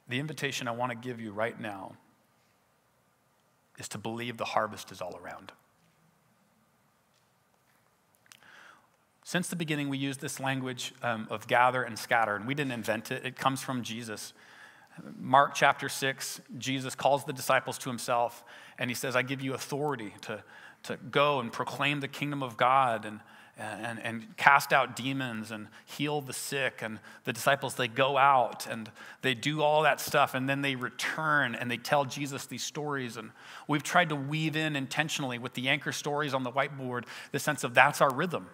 The 0.09 0.19
invitation 0.19 0.67
I 0.67 0.73
want 0.73 0.91
to 0.91 0.97
give 0.97 1.21
you 1.21 1.33
right 1.33 1.59
now 1.59 1.93
is 3.79 3.89
to 3.89 3.99
believe 3.99 4.37
the 4.37 4.45
harvest 4.45 4.91
is 4.91 5.01
all 5.01 5.19
around. 5.23 5.53
Since 9.25 9.47
the 9.47 9.57
beginning, 9.57 9.89
we 9.89 9.97
use 9.97 10.17
this 10.17 10.41
language 10.41 10.93
um, 11.05 11.29
of 11.31 11.47
gather 11.47 11.85
and 11.85 11.97
scatter, 11.97 12.35
and 12.35 12.49
we 12.49 12.55
didn't 12.55 12.73
invent 12.73 13.13
it. 13.13 13.25
It 13.25 13.37
comes 13.37 13.63
from 13.63 13.85
Jesus. 13.85 14.33
Mark 15.19 15.55
chapter 15.55 15.89
6, 15.89 16.41
Jesus 16.59 16.95
calls 16.95 17.25
the 17.25 17.33
disciples 17.33 17.79
to 17.79 17.89
himself, 17.89 18.45
and 18.79 18.91
he 18.91 18.95
says, 18.95 19.17
I 19.17 19.23
give 19.23 19.41
you 19.41 19.55
authority 19.55 20.15
to, 20.23 20.43
to 20.85 20.97
go 21.11 21.41
and 21.41 21.53
proclaim 21.53 22.01
the 22.01 22.09
kingdom 22.09 22.43
of 22.43 22.57
God 22.57 23.05
and, 23.05 23.21
and, 23.57 23.99
and 24.03 24.37
cast 24.37 24.73
out 24.73 24.97
demons 24.97 25.51
and 25.51 25.69
heal 25.85 26.21
the 26.21 26.33
sick. 26.33 26.81
And 26.83 26.99
the 27.25 27.33
disciples, 27.33 27.75
they 27.75 27.89
go 27.89 28.17
out 28.17 28.67
and 28.67 28.91
they 29.23 29.35
do 29.35 29.63
all 29.63 29.83
that 29.83 30.01
stuff, 30.01 30.35
and 30.35 30.49
then 30.49 30.63
they 30.63 30.75
return 30.75 31.55
and 31.55 31.71
they 31.71 31.77
tell 31.77 32.05
Jesus 32.05 32.47
these 32.47 32.63
stories. 32.63 33.17
And 33.17 33.31
we've 33.69 33.83
tried 33.83 34.09
to 34.09 34.17
weave 34.17 34.57
in 34.57 34.77
intentionally 34.77 35.39
with 35.39 35.55
the 35.55 35.69
anchor 35.69 35.93
stories 35.93 36.35
on 36.35 36.43
the 36.43 36.53
whiteboard 36.53 37.05
the 37.33 37.39
sense 37.39 37.65
of 37.65 37.75
that's 37.75 38.01
our 38.01 38.13
rhythm, 38.13 38.49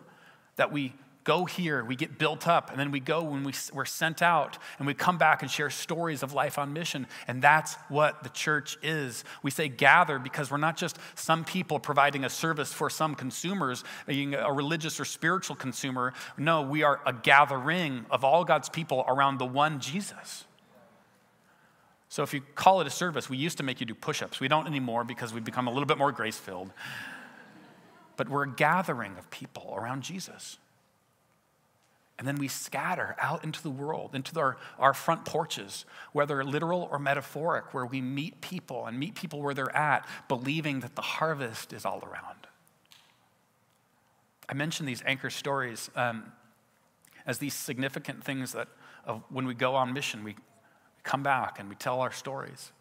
that 0.56 0.72
we 0.72 0.94
go 1.26 1.44
here, 1.44 1.84
we 1.84 1.96
get 1.96 2.18
built 2.18 2.46
up, 2.46 2.70
and 2.70 2.78
then 2.78 2.92
we 2.92 3.00
go 3.00 3.22
when 3.24 3.42
we, 3.42 3.52
we're 3.74 3.84
sent 3.84 4.22
out, 4.22 4.56
and 4.78 4.86
we 4.86 4.94
come 4.94 5.18
back 5.18 5.42
and 5.42 5.50
share 5.50 5.68
stories 5.68 6.22
of 6.22 6.32
life 6.32 6.56
on 6.56 6.72
mission. 6.72 7.06
And 7.26 7.42
that's 7.42 7.74
what 7.88 8.22
the 8.22 8.28
church 8.28 8.78
is. 8.80 9.24
We 9.42 9.50
say 9.50 9.68
gather 9.68 10.20
because 10.20 10.50
we're 10.50 10.56
not 10.56 10.76
just 10.76 10.98
some 11.16 11.44
people 11.44 11.80
providing 11.80 12.24
a 12.24 12.30
service 12.30 12.72
for 12.72 12.88
some 12.88 13.16
consumers, 13.16 13.82
being 14.06 14.34
a 14.34 14.52
religious 14.52 15.00
or 15.00 15.04
spiritual 15.04 15.56
consumer. 15.56 16.14
No, 16.38 16.62
we 16.62 16.84
are 16.84 17.00
a 17.04 17.12
gathering 17.12 18.06
of 18.08 18.24
all 18.24 18.44
God's 18.44 18.68
people 18.68 19.04
around 19.08 19.38
the 19.38 19.46
one 19.46 19.80
Jesus. 19.80 20.44
So 22.08 22.22
if 22.22 22.32
you 22.32 22.40
call 22.54 22.80
it 22.80 22.86
a 22.86 22.90
service, 22.90 23.28
we 23.28 23.36
used 23.36 23.58
to 23.58 23.64
make 23.64 23.80
you 23.80 23.86
do 23.86 23.94
push 23.94 24.22
ups. 24.22 24.38
We 24.38 24.46
don't 24.46 24.68
anymore 24.68 25.02
because 25.02 25.34
we've 25.34 25.44
become 25.44 25.66
a 25.66 25.70
little 25.72 25.86
bit 25.86 25.98
more 25.98 26.12
grace 26.12 26.38
filled. 26.38 26.72
But 28.16 28.28
we're 28.28 28.44
a 28.44 28.54
gathering 28.54 29.18
of 29.18 29.28
people 29.30 29.74
around 29.76 30.02
Jesus. 30.02 30.58
And 32.18 32.26
then 32.26 32.36
we 32.36 32.48
scatter 32.48 33.14
out 33.20 33.44
into 33.44 33.62
the 33.62 33.70
world, 33.70 34.14
into 34.14 34.38
our, 34.40 34.56
our 34.78 34.94
front 34.94 35.26
porches, 35.26 35.84
whether 36.12 36.42
literal 36.44 36.88
or 36.90 36.98
metaphoric, 36.98 37.74
where 37.74 37.84
we 37.84 38.00
meet 38.00 38.40
people 38.40 38.86
and 38.86 38.98
meet 38.98 39.14
people 39.14 39.42
where 39.42 39.52
they're 39.52 39.74
at, 39.76 40.08
believing 40.26 40.80
that 40.80 40.96
the 40.96 41.02
harvest 41.02 41.74
is 41.74 41.84
all 41.84 42.02
around. 42.02 42.46
I 44.48 44.54
mentioned 44.54 44.88
these 44.88 45.02
anchor 45.04 45.28
stories 45.28 45.90
um, 45.94 46.32
as 47.26 47.38
these 47.38 47.52
significant 47.52 48.24
things 48.24 48.52
that 48.52 48.68
when 49.28 49.46
we 49.46 49.54
go 49.54 49.74
on 49.74 49.92
mission, 49.92 50.24
we 50.24 50.36
come 51.02 51.22
back 51.22 51.58
and 51.58 51.68
we 51.68 51.74
tell 51.74 52.00
our 52.00 52.12
stories. 52.12 52.72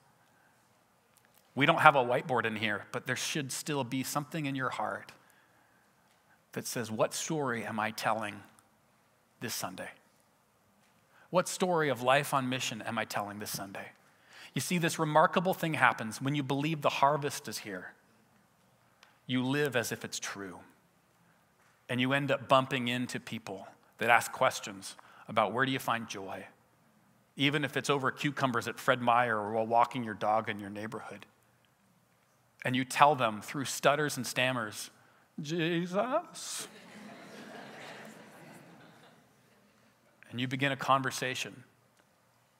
We 1.55 1.65
don't 1.65 1.79
have 1.79 1.95
a 1.95 2.03
whiteboard 2.03 2.45
in 2.45 2.55
here, 2.55 2.85
but 2.91 3.05
there 3.05 3.15
should 3.15 3.51
still 3.51 3.83
be 3.83 4.03
something 4.03 4.45
in 4.45 4.55
your 4.55 4.69
heart 4.69 5.11
that 6.53 6.67
says, 6.67 6.89
What 6.89 7.13
story 7.13 7.65
am 7.65 7.79
I 7.79 7.91
telling 7.91 8.41
this 9.41 9.53
Sunday? 9.53 9.89
What 11.29 11.47
story 11.47 11.89
of 11.89 12.01
life 12.01 12.33
on 12.33 12.49
mission 12.49 12.81
am 12.81 12.97
I 12.97 13.05
telling 13.05 13.39
this 13.39 13.51
Sunday? 13.51 13.89
You 14.53 14.61
see, 14.61 14.77
this 14.77 14.97
remarkable 14.97 15.53
thing 15.53 15.73
happens 15.73 16.21
when 16.21 16.33
you 16.33 16.43
believe 16.43 16.81
the 16.81 16.89
harvest 16.89 17.47
is 17.47 17.59
here. 17.59 17.93
You 19.27 19.43
live 19.43 19.75
as 19.75 19.91
if 19.91 20.05
it's 20.05 20.19
true. 20.19 20.59
And 21.89 21.99
you 21.99 22.13
end 22.13 22.31
up 22.31 22.47
bumping 22.47 22.87
into 22.87 23.19
people 23.19 23.67
that 23.97 24.09
ask 24.09 24.31
questions 24.31 24.95
about 25.27 25.51
where 25.51 25.65
do 25.65 25.71
you 25.71 25.79
find 25.79 26.07
joy, 26.07 26.45
even 27.35 27.63
if 27.63 27.75
it's 27.75 27.89
over 27.89 28.11
cucumbers 28.11 28.67
at 28.67 28.79
Fred 28.79 29.01
Meyer 29.01 29.37
or 29.37 29.51
while 29.51 29.67
walking 29.67 30.03
your 30.03 30.13
dog 30.13 30.49
in 30.49 30.59
your 30.59 30.69
neighborhood. 30.69 31.25
And 32.63 32.75
you 32.75 32.85
tell 32.85 33.15
them 33.15 33.41
through 33.41 33.65
stutters 33.65 34.17
and 34.17 34.25
stammers, 34.25 34.89
Jesus. 35.41 36.67
And 40.35 40.41
you 40.41 40.49
begin 40.49 40.73
a 40.73 40.75
conversation 40.75 41.63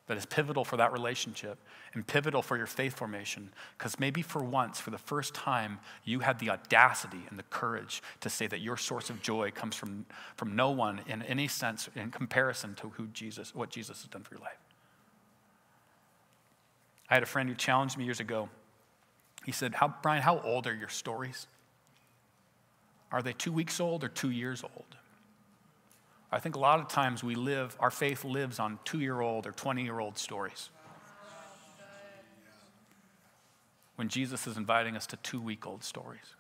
that 0.08 0.16
is 0.16 0.26
pivotal 0.26 0.64
for 0.64 0.78
that 0.78 0.94
relationship 0.94 1.58
and 1.94 2.08
pivotal 2.08 2.42
for 2.42 2.56
your 2.56 2.68
faith 2.68 2.94
formation. 2.94 3.52
Because 3.78 4.00
maybe 4.00 4.22
for 4.22 4.42
once, 4.42 4.80
for 4.80 4.92
the 4.92 4.98
first 4.98 5.34
time, 5.34 5.80
you 6.06 6.22
had 6.22 6.40
the 6.40 6.52
audacity 6.52 7.20
and 7.30 7.38
the 7.38 7.44
courage 7.44 8.02
to 8.22 8.30
say 8.30 8.48
that 8.48 8.62
your 8.62 8.78
source 8.78 9.10
of 9.10 9.22
joy 9.22 9.52
comes 9.52 9.76
from, 9.76 10.06
from 10.38 10.56
no 10.56 10.70
one 10.70 11.02
in 11.06 11.22
any 11.24 11.50
sense 11.50 11.90
in 11.98 12.12
comparison 12.12 12.76
to 12.76 12.92
who 12.92 13.08
Jesus, 13.08 13.54
what 13.54 13.72
Jesus 13.72 14.04
has 14.04 14.08
done 14.08 14.24
for 14.24 14.36
your 14.36 14.42
life. 14.42 14.62
I 17.10 17.16
had 17.16 17.24
a 17.24 17.26
friend 17.26 17.50
who 17.50 17.56
challenged 17.56 17.98
me 17.98 18.06
years 18.06 18.22
ago. 18.22 18.48
He 19.46 19.52
said, 19.52 19.76
how, 19.76 19.96
Brian, 20.02 20.22
how 20.22 20.40
old 20.40 20.66
are 20.66 20.74
your 20.74 20.88
stories? 20.88 21.46
Are 23.12 23.22
they 23.22 23.34
two 23.34 23.52
weeks 23.52 23.82
old 23.82 24.02
or 24.02 24.08
two 24.08 24.32
years 24.32 24.64
old? 24.64 24.96
I 26.36 26.40
think 26.40 26.58
a 26.58 26.60
lot 26.60 26.82
of 26.82 26.90
times 26.90 27.24
we 27.24 27.34
live, 27.34 27.78
our 27.80 27.90
faith 27.90 28.26
lives 28.26 28.60
on 28.60 28.78
two 28.84 29.00
year 29.00 29.22
old 29.22 29.48
or 29.48 29.54
20 29.54 29.84
year 29.84 30.02
old 30.02 30.18
stories. 30.18 30.70
When 33.96 34.10
Jesus 34.10 34.46
is 34.46 34.58
inviting 34.58 34.98
us 34.98 35.08
to 35.08 35.16
two 35.16 35.40
week 35.40 35.66
old 35.66 35.82
stories, 35.82 36.36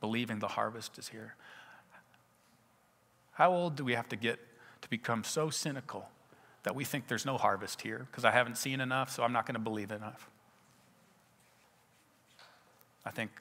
believing 0.00 0.38
the 0.38 0.46
harvest 0.46 0.98
is 0.98 1.08
here. 1.08 1.34
How 3.32 3.52
old 3.52 3.74
do 3.74 3.84
we 3.84 3.94
have 3.94 4.08
to 4.10 4.16
get 4.16 4.38
to 4.82 4.88
become 4.88 5.24
so 5.24 5.50
cynical 5.50 6.08
that 6.62 6.76
we 6.76 6.84
think 6.84 7.08
there's 7.08 7.26
no 7.26 7.36
harvest 7.36 7.82
here 7.82 8.06
because 8.08 8.24
I 8.24 8.30
haven't 8.30 8.56
seen 8.56 8.80
enough, 8.80 9.10
so 9.10 9.24
I'm 9.24 9.32
not 9.32 9.46
going 9.46 9.56
to 9.56 9.60
believe 9.60 9.90
enough? 9.90 10.30
I 13.04 13.10
think 13.10 13.32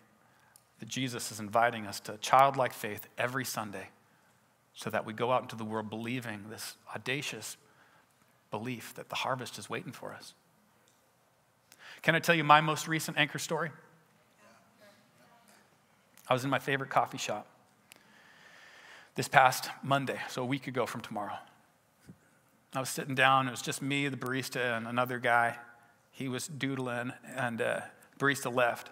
that 0.80 0.90
Jesus 0.90 1.32
is 1.32 1.40
inviting 1.40 1.86
us 1.86 2.00
to 2.00 2.18
childlike 2.18 2.74
faith 2.74 3.08
every 3.16 3.46
Sunday 3.46 3.90
so 4.76 4.90
that 4.90 5.06
we 5.06 5.14
go 5.14 5.32
out 5.32 5.42
into 5.44 5.56
the 5.56 5.64
world 5.64 5.90
believing 5.90 6.46
this 6.50 6.76
audacious 6.96 7.58
belief 8.52 8.94
that 8.96 9.10
the 9.10 9.16
harvest 9.16 9.58
is 9.58 9.70
waiting 9.70 9.92
for 9.92 10.14
us. 10.14 10.34
Can 12.02 12.16
I 12.16 12.20
tell 12.20 12.36
you 12.36 12.44
my 12.44 12.62
most 12.62 12.88
recent 12.88 13.18
anchor 13.18 13.40
story? 13.40 13.72
I 16.28 16.34
was 16.34 16.44
in 16.44 16.50
my 16.50 16.60
favorite 16.60 16.90
coffee 16.90 17.18
shop 17.18 17.48
this 19.16 19.28
past 19.28 19.70
Monday, 19.84 20.20
so 20.30 20.42
a 20.42 20.46
week 20.46 20.68
ago 20.68 20.86
from 20.86 21.02
tomorrow. 21.02 21.38
I 22.74 22.80
was 22.80 22.90
sitting 22.90 23.14
down, 23.14 23.48
it 23.48 23.52
was 23.52 23.62
just 23.62 23.82
me, 23.82 24.08
the 24.08 24.18
barista, 24.18 24.78
and 24.78 24.88
another 24.88 25.20
guy. 25.20 25.58
he 26.14 26.28
was 26.28 26.48
doodling, 26.48 27.12
and 27.36 27.62
uh, 27.62 27.82
barista 28.20 28.54
left. 28.54 28.92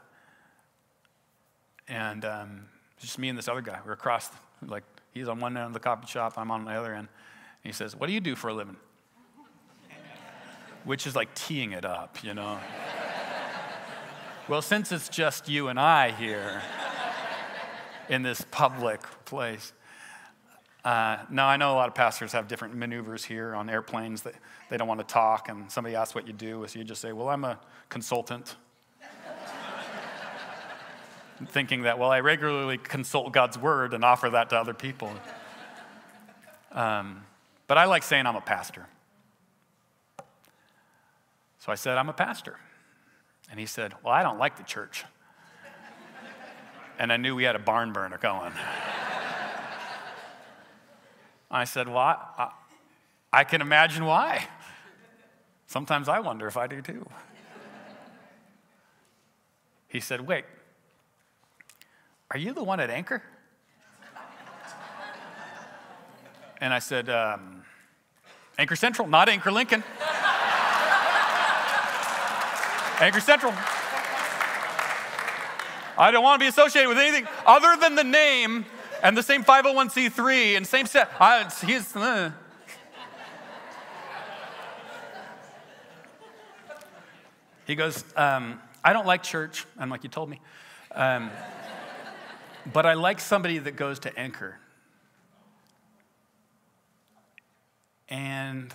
And 1.88 2.26
um, 2.26 2.65
just 3.00 3.20
me 3.20 3.30
and 3.30 3.38
this 3.38 3.48
other 3.48 3.62
guy. 3.62 3.80
We're 3.86 3.94
across, 3.94 4.30
like, 4.65 4.84
he's 5.13 5.28
on 5.28 5.39
one 5.39 5.56
end 5.58 5.67
of 5.67 5.74
the 5.74 5.80
coffee 5.80 6.08
shop, 6.08 6.34
I'm 6.38 6.52
on 6.52 6.65
the 6.65 6.71
other 6.71 6.93
end. 6.93 7.08
And 7.63 7.71
he 7.71 7.71
says, 7.71 7.95
What 7.95 8.08
do 8.08 8.13
you 8.13 8.19
do 8.19 8.36
for 8.36 8.50
a 8.50 8.54
living? 8.54 8.78
Which 10.84 11.06
is 11.06 11.15
like 11.15 11.34
teeing 11.36 11.74
it 11.74 11.86
up, 11.86 12.24
you 12.24 12.34
know? 12.34 12.60
well, 14.47 14.62
since 14.62 14.91
it's 14.91 15.10
just 15.10 15.47
you 15.47 15.67
and 15.67 15.80
I 15.80 16.12
here 16.12 16.62
in 18.10 18.24
this 18.24 18.43
public 18.50 19.02
place, 19.26 19.74
uh, 20.84 21.17
now, 21.30 21.47
I 21.47 21.58
know 21.58 21.74
a 21.74 21.76
lot 21.76 21.89
of 21.89 21.93
pastors 21.93 22.32
have 22.32 22.47
different 22.47 22.76
maneuvers 22.76 23.24
here 23.24 23.54
on 23.54 23.69
airplanes 23.69 24.24
that 24.24 24.34
they 24.69 24.78
don't 24.78 24.88
want 24.88 25.00
to 25.00 25.06
talk, 25.06 25.47
and 25.47 25.71
somebody 25.71 25.95
asks 25.95 26.15
what 26.15 26.26
you 26.26 26.34
do, 26.34 26.65
so 26.67 26.80
you 26.80 26.86
just 26.86 27.02
say, 27.02 27.12
Well, 27.12 27.30
I'm 27.30 27.43
a 27.43 27.60
consultant. 27.89 28.56
Thinking 31.47 31.84
that, 31.84 31.97
well, 31.97 32.12
I 32.12 32.19
regularly 32.19 32.77
consult 32.77 33.32
God's 33.34 33.58
word 33.58 33.93
and 33.93 34.04
offer 34.04 34.30
that 34.30 34.49
to 34.49 34.58
other 34.58 34.73
people. 34.73 35.12
Um, 36.73 37.25
but 37.67 37.77
I 37.77 37.84
like 37.84 38.01
saying 38.04 38.25
I'm 38.25 38.38
a 38.38 38.41
pastor. 38.41 38.88
So 41.60 41.71
I 41.71 41.75
said, 41.75 41.97
I'm 41.97 42.10
a 42.10 42.13
pastor. 42.13 42.58
And 43.49 43.60
he 43.60 43.65
said, 43.65 43.93
Well, 44.04 44.13
I 44.13 44.23
don't 44.23 44.39
like 44.39 44.58
the 44.58 44.63
church. 44.63 45.04
and 46.97 47.13
I 47.13 47.17
knew 47.17 47.36
we 47.36 47.43
had 47.43 47.56
a 47.56 47.60
barn 47.60 47.93
burner 47.93 48.17
going. 48.17 48.54
I 51.51 51.65
said, 51.65 51.88
Well, 51.88 51.97
I, 51.97 52.51
I, 53.32 53.43
can 53.43 53.62
imagine 53.62 54.06
why. 54.06 54.47
Sometimes 55.67 56.10
I 56.10 56.19
wonder 56.19 56.47
if 56.47 56.58
I 56.58 56.67
do 56.67 56.82
too. 56.82 57.06
He 59.88 59.99
said, 59.99 60.21
Wait, 60.21 60.45
are 62.32 62.38
you 62.38 62.54
the 62.54 62.63
one 62.63 62.80
at 62.80 62.89
Anchor? 62.89 63.22
And 66.62 66.74
I 66.74 66.80
said, 66.80 67.10
um, 67.10 67.63
Anchor 68.58 68.78
Central, 68.78 69.08
not 69.08 69.28
Anchor 69.28 69.52
Lincoln. 69.52 69.84
Anchor 73.02 73.20
Central. 73.20 73.52
I 75.98 76.10
don't 76.12 76.24
want 76.24 76.39
to 76.39 76.44
be 76.44 76.48
associated 76.48 76.88
with 76.88 77.00
anything 77.00 77.28
other 77.46 77.76
than 77.82 77.96
the 77.96 78.04
name 78.04 78.65
and 79.04 79.17
the 79.17 79.24
same 79.24 79.44
501c3 79.44 80.56
and 80.56 80.65
same 80.65 80.86
set. 80.86 81.12
I, 81.20 81.52
he's, 81.65 81.94
uh. 81.96 82.32
He 87.67 87.76
goes, 87.76 88.06
um, 88.15 88.62
I 88.84 88.94
don't 88.94 89.06
like 89.06 89.22
church. 89.22 89.65
I'm 89.78 89.89
like, 89.89 90.04
you 90.04 90.10
told 90.10 90.30
me. 90.30 90.39
Um, 90.94 91.30
but 92.65 92.86
I 92.86 92.93
like 92.93 93.19
somebody 93.19 93.58
that 93.58 93.76
goes 93.76 94.00
to 94.00 94.19
anchor. 94.19 94.58
And 98.10 98.74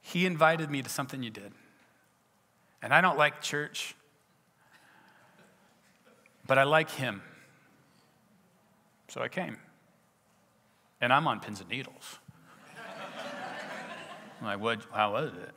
he 0.00 0.26
invited 0.26 0.70
me 0.70 0.82
to 0.82 0.88
something 0.88 1.22
you 1.22 1.30
did. 1.30 1.52
And 2.82 2.94
I 2.94 3.00
don't 3.00 3.18
like 3.18 3.42
church, 3.42 3.94
but 6.46 6.58
I 6.58 6.64
like 6.64 6.90
him. 6.90 7.22
So 9.08 9.20
I 9.20 9.28
came. 9.28 9.58
And 11.00 11.12
I'm 11.12 11.26
on 11.28 11.40
pins 11.40 11.60
and 11.60 11.68
needles. 11.68 12.18
I'm 14.40 14.46
like, 14.46 14.60
what, 14.60 14.80
how 14.92 15.12
was 15.12 15.32
it? 15.32 15.54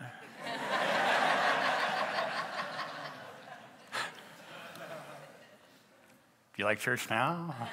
Do 6.56 6.62
you 6.62 6.66
like 6.66 6.80
church 6.80 7.10
now? 7.10 7.56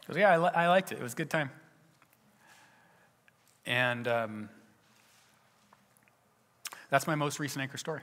Because, 0.00 0.18
yeah, 0.18 0.30
I, 0.30 0.36
li- 0.36 0.50
I, 0.52 0.66
liked 0.66 0.90
it. 0.90 0.98
It 0.98 1.02
was 1.02 1.12
a 1.12 1.16
good 1.16 1.30
time. 1.30 1.48
And 3.64 4.08
um, 4.08 4.48
that's 6.90 7.06
my 7.06 7.14
most 7.14 7.38
recent 7.38 7.62
anchor 7.62 7.78
story. 7.78 8.00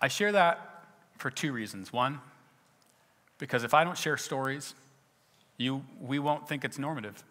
I 0.00 0.08
share 0.08 0.30
that 0.32 0.84
for 1.16 1.30
two 1.30 1.52
reasons. 1.52 1.92
One, 1.92 2.20
because 3.38 3.64
if 3.64 3.74
I 3.74 3.82
don't 3.82 3.98
share 3.98 4.16
stories, 4.16 4.74
you, 5.56 5.84
we 6.00 6.18
won't 6.18 6.48
think 6.48 6.64
it's 6.64 6.78
normative. 6.78 7.24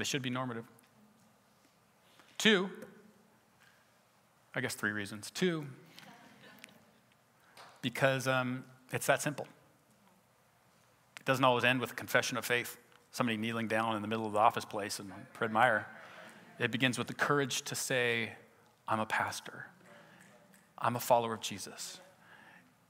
They 0.00 0.04
should 0.04 0.22
be 0.22 0.30
normative. 0.30 0.64
Two, 2.38 2.70
I 4.54 4.62
guess 4.62 4.74
three 4.74 4.92
reasons. 4.92 5.30
Two, 5.30 5.66
because 7.82 8.26
um, 8.26 8.64
it's 8.92 9.06
that 9.08 9.20
simple. 9.20 9.46
It 11.18 11.26
doesn't 11.26 11.44
always 11.44 11.64
end 11.64 11.82
with 11.82 11.92
a 11.92 11.94
confession 11.94 12.38
of 12.38 12.46
faith, 12.46 12.78
somebody 13.10 13.36
kneeling 13.36 13.68
down 13.68 13.94
in 13.94 14.00
the 14.00 14.08
middle 14.08 14.26
of 14.26 14.32
the 14.32 14.38
office 14.38 14.64
place 14.64 15.00
in 15.00 15.12
Fred 15.34 15.52
Meyer. 15.52 15.86
It 16.58 16.70
begins 16.70 16.96
with 16.96 17.06
the 17.06 17.14
courage 17.14 17.60
to 17.62 17.74
say, 17.74 18.32
I'm 18.88 19.00
a 19.00 19.06
pastor. 19.06 19.66
I'm 20.78 20.96
a 20.96 21.00
follower 21.00 21.34
of 21.34 21.42
Jesus. 21.42 22.00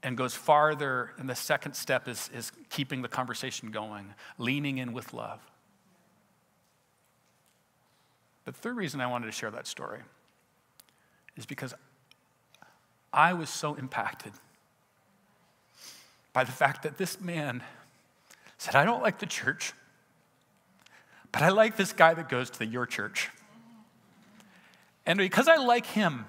And 0.01 0.15
goes 0.15 0.33
farther, 0.33 1.11
and 1.17 1.29
the 1.29 1.35
second 1.35 1.73
step 1.73 2.07
is, 2.07 2.29
is 2.33 2.53
keeping 2.69 3.01
the 3.01 3.09
conversation 3.09 3.69
going, 3.69 4.13
leaning 4.37 4.77
in 4.77 4.93
with 4.93 5.13
love. 5.13 5.41
The 8.45 8.51
third 8.51 8.75
reason 8.75 9.01
I 9.01 9.07
wanted 9.07 9.27
to 9.27 9.31
share 9.31 9.51
that 9.51 9.67
story 9.67 9.99
is 11.35 11.45
because 11.45 11.73
I 13.13 13.33
was 13.33 13.49
so 13.49 13.75
impacted 13.75 14.33
by 16.33 16.43
the 16.43 16.51
fact 16.51 16.83
that 16.83 16.97
this 16.97 17.19
man 17.19 17.63
said, 18.57 18.75
I 18.75 18.85
don't 18.85 19.01
like 19.01 19.19
the 19.19 19.25
church, 19.25 19.73
but 21.31 21.41
I 21.41 21.49
like 21.49 21.77
this 21.77 21.93
guy 21.93 22.13
that 22.13 22.29
goes 22.29 22.49
to 22.51 22.59
the, 22.59 22.65
your 22.65 22.85
church. 22.85 23.29
And 25.05 25.17
because 25.17 25.47
I 25.47 25.57
like 25.57 25.85
him, 25.85 26.25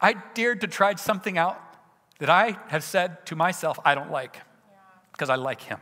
I 0.00 0.14
dared 0.34 0.60
to 0.62 0.66
try 0.66 0.94
something 0.94 1.36
out 1.36 1.60
that 2.18 2.30
I 2.30 2.58
have 2.68 2.84
said 2.84 3.24
to 3.26 3.36
myself 3.36 3.78
I 3.84 3.94
don't 3.94 4.10
like 4.10 4.36
because 5.12 5.30
I 5.30 5.36
like 5.36 5.62
him. 5.62 5.80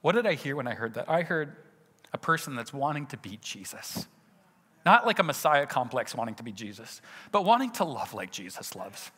What 0.00 0.14
did 0.14 0.26
I 0.26 0.34
hear 0.34 0.56
when 0.56 0.66
I 0.66 0.74
heard 0.74 0.94
that? 0.94 1.08
I 1.08 1.22
heard 1.22 1.56
a 2.12 2.18
person 2.18 2.56
that's 2.56 2.72
wanting 2.72 3.06
to 3.06 3.16
be 3.16 3.38
Jesus. 3.42 4.06
Not 4.86 5.06
like 5.06 5.18
a 5.18 5.22
Messiah 5.22 5.66
complex 5.66 6.14
wanting 6.14 6.36
to 6.36 6.42
be 6.42 6.52
Jesus, 6.52 7.02
but 7.32 7.44
wanting 7.44 7.70
to 7.72 7.84
love 7.84 8.14
like 8.14 8.30
Jesus 8.30 8.74
loves 8.74 9.10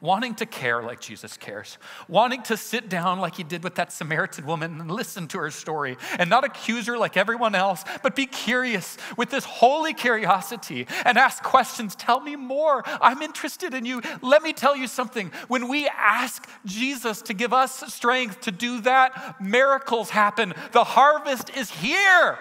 wanting 0.00 0.34
to 0.36 0.46
care 0.46 0.82
like 0.82 1.00
Jesus 1.00 1.36
cares, 1.36 1.78
wanting 2.08 2.42
to 2.42 2.56
sit 2.56 2.88
down 2.88 3.18
like 3.18 3.36
he 3.36 3.42
did 3.42 3.64
with 3.64 3.74
that 3.76 3.92
Samaritan 3.92 4.46
woman 4.46 4.80
and 4.80 4.90
listen 4.90 5.26
to 5.28 5.38
her 5.38 5.50
story 5.50 5.96
and 6.18 6.30
not 6.30 6.44
accuse 6.44 6.86
her 6.86 6.96
like 6.96 7.16
everyone 7.16 7.54
else, 7.54 7.84
but 8.02 8.14
be 8.14 8.26
curious 8.26 8.96
with 9.16 9.30
this 9.30 9.44
holy 9.44 9.94
curiosity 9.94 10.86
and 11.04 11.18
ask 11.18 11.42
questions. 11.42 11.94
Tell 11.94 12.20
me 12.20 12.36
more. 12.36 12.82
I'm 13.00 13.22
interested 13.22 13.74
in 13.74 13.84
you. 13.84 14.02
Let 14.22 14.42
me 14.42 14.52
tell 14.52 14.76
you 14.76 14.86
something. 14.86 15.32
When 15.48 15.68
we 15.68 15.88
ask 15.88 16.48
Jesus 16.64 17.22
to 17.22 17.34
give 17.34 17.52
us 17.52 17.92
strength 17.92 18.42
to 18.42 18.50
do 18.52 18.80
that, 18.82 19.40
miracles 19.40 20.10
happen. 20.10 20.54
The 20.72 20.84
harvest 20.84 21.56
is 21.56 21.70
here. 21.70 22.38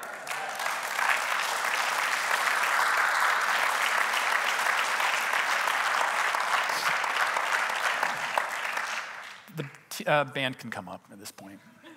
Uh, 10.08 10.24
band 10.26 10.58
can 10.58 10.72
come 10.72 10.88
up 10.88 11.06
at 11.12 11.20
this 11.20 11.32
point. 11.32 11.60
It 11.84 11.92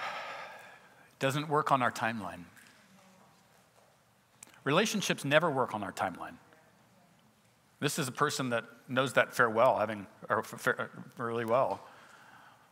doesn't 1.19 1.49
work 1.49 1.71
on 1.71 1.81
our 1.81 1.91
timeline. 1.91 2.43
Relationships 4.63 5.25
never 5.25 5.49
work 5.49 5.73
on 5.73 5.83
our 5.83 5.91
timeline. 5.91 6.35
This 7.79 7.97
is 7.97 8.07
a 8.07 8.11
person 8.11 8.49
that 8.51 8.63
knows 8.87 9.13
that 9.13 9.33
farewell, 9.33 9.79
having 9.79 10.05
or 10.29 10.43
really 11.17 11.45
well. 11.45 11.81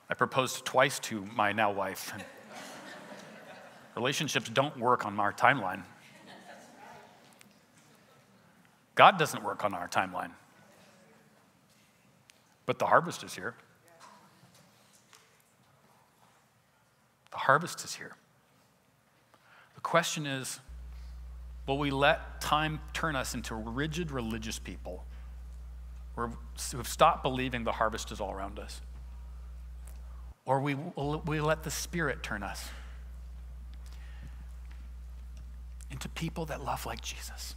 I 0.08 0.14
proposed 0.14 0.66
twice 0.66 1.00
to 1.00 1.26
my 1.36 1.52
now 1.52 1.72
wife. 1.72 2.14
Relationships 3.96 4.50
don't 4.50 4.78
work 4.78 5.06
on 5.06 5.20
our 5.20 5.34
timeline. 5.34 5.84
God 8.94 9.18
doesn't 9.18 9.44
work 9.44 9.64
on 9.64 9.74
our 9.74 9.88
timeline. 9.88 10.32
But 12.70 12.78
the 12.78 12.86
harvest 12.86 13.24
is 13.24 13.34
here. 13.34 13.56
The 17.32 17.38
harvest 17.38 17.84
is 17.84 17.96
here. 17.96 18.16
The 19.74 19.82
question 19.82 20.28
is 20.28 20.60
will 21.66 21.80
we 21.80 21.90
let 21.90 22.40
time 22.42 22.80
turn 22.94 23.16
us 23.16 23.34
into 23.34 23.56
rigid 23.56 24.12
religious 24.12 24.60
people 24.60 25.04
We're, 26.16 26.30
we've 26.76 26.88
stopped 26.88 27.24
believing 27.24 27.64
the 27.64 27.72
harvest 27.72 28.12
is 28.12 28.22
all 28.22 28.32
around 28.32 28.60
us. 28.60 28.82
Or 30.46 30.62
we, 30.62 30.76
will 30.76 31.24
we 31.26 31.42
let 31.42 31.64
the 31.64 31.72
Spirit 31.72 32.22
turn 32.22 32.44
us 32.44 32.70
into 35.90 36.08
people 36.08 36.46
that 36.46 36.64
love 36.64 36.86
like 36.86 37.02
Jesus. 37.02 37.56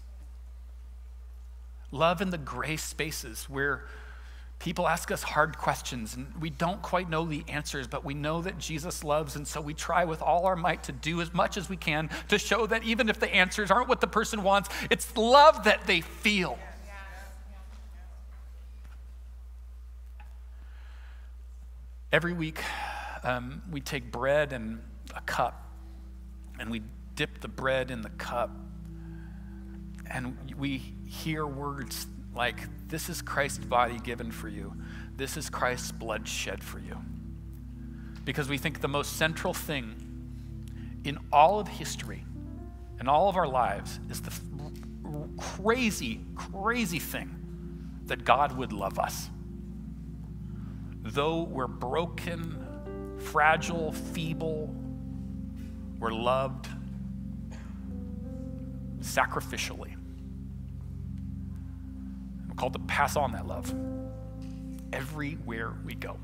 Love 1.91 2.23
in 2.23 2.31
the 2.31 2.39
gray 2.39 2.79
spaces 2.79 3.45
where 3.51 3.85
people 4.63 4.87
ask 4.87 5.11
us 5.11 5.25
hard 5.25 5.59
questions 5.59 6.15
and 6.15 6.33
we 6.41 6.49
don't 6.49 6.81
quite 6.83 7.11
know 7.11 7.25
the 7.25 7.45
answers, 7.49 7.89
but 7.89 8.05
we 8.05 8.15
know 8.15 8.41
that 8.43 8.59
Jesus 8.59 9.03
loves, 9.03 9.35
and 9.35 9.47
so 9.47 9.61
we 9.61 9.75
try 9.75 10.05
with 10.05 10.23
all 10.23 10.47
our 10.47 10.55
might 10.55 10.85
to 10.85 10.93
do 10.93 11.21
as 11.21 11.35
much 11.35 11.57
as 11.57 11.69
we 11.69 11.77
can 11.77 12.09
to 12.29 12.39
show 12.39 12.65
that 12.67 12.85
even 12.85 13.09
if 13.09 13.19
the 13.19 13.29
answers 13.35 13.73
aren't 13.73 13.89
what 13.89 14.01
the 14.01 14.07
person 14.07 14.45
wants, 14.45 14.69
it's 14.89 15.17
love 15.17 15.65
that 15.65 15.85
they 15.89 16.01
feel. 16.01 16.57
Every 22.13 22.33
week, 22.33 22.61
um, 23.25 23.63
we 23.69 23.81
take 23.81 24.13
bread 24.13 24.53
and 24.53 24.81
a 25.17 25.23
cup, 25.23 25.67
and 26.61 26.71
we 26.71 26.83
dip 27.17 27.41
the 27.41 27.49
bread 27.49 27.91
in 27.91 28.03
the 28.03 28.11
cup, 28.11 28.51
and 30.09 30.39
we 30.57 30.79
hear 31.07 31.45
words 31.45 32.07
like, 32.35 32.57
This 32.89 33.09
is 33.09 33.23
Christ's 33.23 33.65
body 33.65 33.99
given 33.99 34.31
for 34.31 34.49
you, 34.49 34.75
this 35.17 35.37
is 35.37 35.51
Christ's 35.51 35.93
blood 35.93 36.27
shed 36.27 36.63
for 36.63 36.79
you. 36.79 36.99
Because 38.25 38.49
we 38.49 38.59
think 38.59 38.81
the 38.81 38.89
most 38.89 39.17
central 39.17 39.53
thing 39.53 39.95
in 41.05 41.19
all 41.33 41.59
of 41.59 41.67
history, 41.67 42.25
in 43.01 43.09
all 43.09 43.29
of 43.29 43.37
our 43.37 43.49
lives, 43.49 43.99
is 44.09 44.21
the 44.21 44.33
crazy, 45.37 46.21
crazy 46.37 46.99
thing 46.99 47.43
that 48.07 48.25
God 48.25 48.57
would 48.57 48.73
love 48.73 48.99
us. 48.99 49.29
Though 51.03 51.43
we're 51.43 51.67
broken, 51.67 53.19
fragile, 53.19 53.93
feeble, 53.93 54.73
we're 55.99 56.13
loved 56.13 56.69
sacrificially. 59.01 59.97
We're 62.53 62.57
called 62.57 62.75
to 62.75 62.81
pass 62.81 63.17
on 63.17 63.33
that 63.33 63.47
love 63.47 63.75
everywhere 64.93 65.73
we 65.87 65.95
go. 65.95 66.19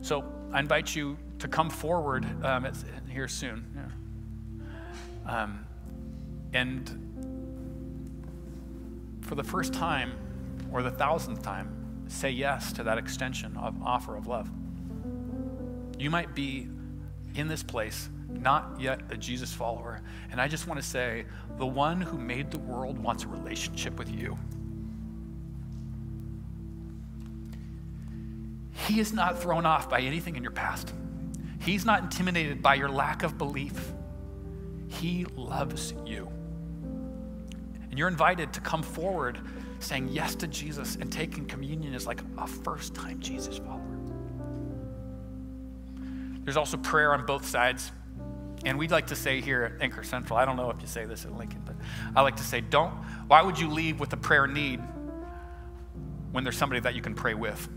So 0.00 0.24
I 0.50 0.60
invite 0.60 0.96
you 0.96 1.18
to 1.40 1.48
come 1.48 1.68
forward 1.68 2.24
um, 2.42 2.66
here 3.10 3.28
soon. 3.28 3.92
Yeah. 5.26 5.42
Um, 5.42 5.66
and 6.54 6.88
for 9.20 9.34
the 9.34 9.44
first 9.44 9.74
time 9.74 10.14
or 10.72 10.82
the 10.82 10.90
thousandth 10.90 11.42
time, 11.42 12.06
say 12.08 12.30
yes 12.30 12.72
to 12.72 12.84
that 12.84 12.96
extension 12.96 13.54
of 13.58 13.74
offer 13.82 14.16
of 14.16 14.28
love. 14.28 14.50
You 15.98 16.08
might 16.08 16.34
be 16.34 16.68
in 17.34 17.48
this 17.48 17.62
place 17.62 18.08
not 18.32 18.80
yet 18.80 19.00
a 19.10 19.16
Jesus 19.16 19.52
follower. 19.52 20.00
And 20.30 20.40
I 20.40 20.48
just 20.48 20.66
want 20.66 20.80
to 20.80 20.86
say 20.86 21.24
the 21.58 21.66
one 21.66 22.00
who 22.00 22.18
made 22.18 22.50
the 22.50 22.58
world 22.58 22.98
wants 22.98 23.24
a 23.24 23.28
relationship 23.28 23.98
with 23.98 24.10
you. 24.10 24.38
He 28.86 29.00
is 29.00 29.12
not 29.12 29.40
thrown 29.40 29.64
off 29.64 29.88
by 29.88 30.00
anything 30.00 30.36
in 30.36 30.42
your 30.42 30.52
past. 30.52 30.92
He's 31.60 31.84
not 31.84 32.02
intimidated 32.02 32.62
by 32.62 32.74
your 32.74 32.88
lack 32.88 33.22
of 33.22 33.38
belief. 33.38 33.92
He 34.88 35.24
loves 35.36 35.94
you. 36.04 36.28
And 37.90 37.98
you're 37.98 38.08
invited 38.08 38.52
to 38.54 38.60
come 38.60 38.82
forward 38.82 39.38
saying 39.78 40.08
yes 40.08 40.34
to 40.36 40.46
Jesus 40.46 40.96
and 40.96 41.12
taking 41.12 41.46
communion 41.46 41.94
as 41.94 42.06
like 42.06 42.20
a 42.38 42.46
first 42.46 42.94
time 42.94 43.20
Jesus 43.20 43.58
follower. 43.58 43.98
There's 46.44 46.56
also 46.56 46.76
prayer 46.76 47.12
on 47.12 47.24
both 47.24 47.46
sides. 47.46 47.92
And 48.64 48.78
we'd 48.78 48.90
like 48.92 49.08
to 49.08 49.16
say 49.16 49.40
here 49.40 49.64
at 49.64 49.82
Anchor 49.82 50.04
Central, 50.04 50.38
I 50.38 50.44
don't 50.44 50.56
know 50.56 50.70
if 50.70 50.80
you 50.80 50.86
say 50.86 51.04
this 51.04 51.24
at 51.24 51.36
Lincoln, 51.36 51.62
but 51.64 51.74
I 52.14 52.22
like 52.22 52.36
to 52.36 52.44
say, 52.44 52.60
don't, 52.60 52.92
why 53.26 53.42
would 53.42 53.58
you 53.58 53.68
leave 53.68 53.98
with 53.98 54.12
a 54.12 54.16
prayer 54.16 54.46
need 54.46 54.80
when 56.30 56.44
there's 56.44 56.56
somebody 56.56 56.80
that 56.80 56.94
you 56.94 57.02
can 57.02 57.14
pray 57.14 57.34
with? 57.34 57.68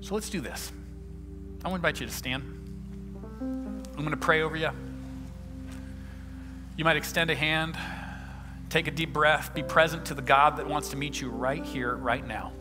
So 0.00 0.14
let's 0.14 0.28
do 0.28 0.42
this. 0.42 0.70
I 1.64 1.68
want 1.68 1.82
to 1.82 1.88
invite 1.88 2.00
you 2.00 2.06
to 2.06 2.12
stand. 2.12 2.42
I'm 3.40 3.82
going 3.96 4.10
to 4.10 4.16
pray 4.18 4.42
over 4.42 4.56
you. 4.56 4.70
You 6.76 6.84
might 6.84 6.96
extend 6.96 7.30
a 7.30 7.34
hand, 7.34 7.78
take 8.68 8.86
a 8.86 8.90
deep 8.90 9.14
breath, 9.14 9.54
be 9.54 9.62
present 9.62 10.06
to 10.06 10.14
the 10.14 10.20
God 10.20 10.58
that 10.58 10.68
wants 10.68 10.90
to 10.90 10.96
meet 10.96 11.18
you 11.18 11.30
right 11.30 11.64
here, 11.64 11.94
right 11.94 12.26
now. 12.26 12.52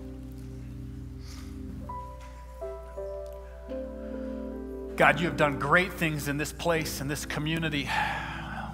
God, 4.96 5.20
you 5.20 5.26
have 5.26 5.38
done 5.38 5.58
great 5.58 5.92
things 5.92 6.28
in 6.28 6.38
this 6.38 6.54
place, 6.54 7.02
in 7.02 7.08
this 7.08 7.26
community. 7.26 7.90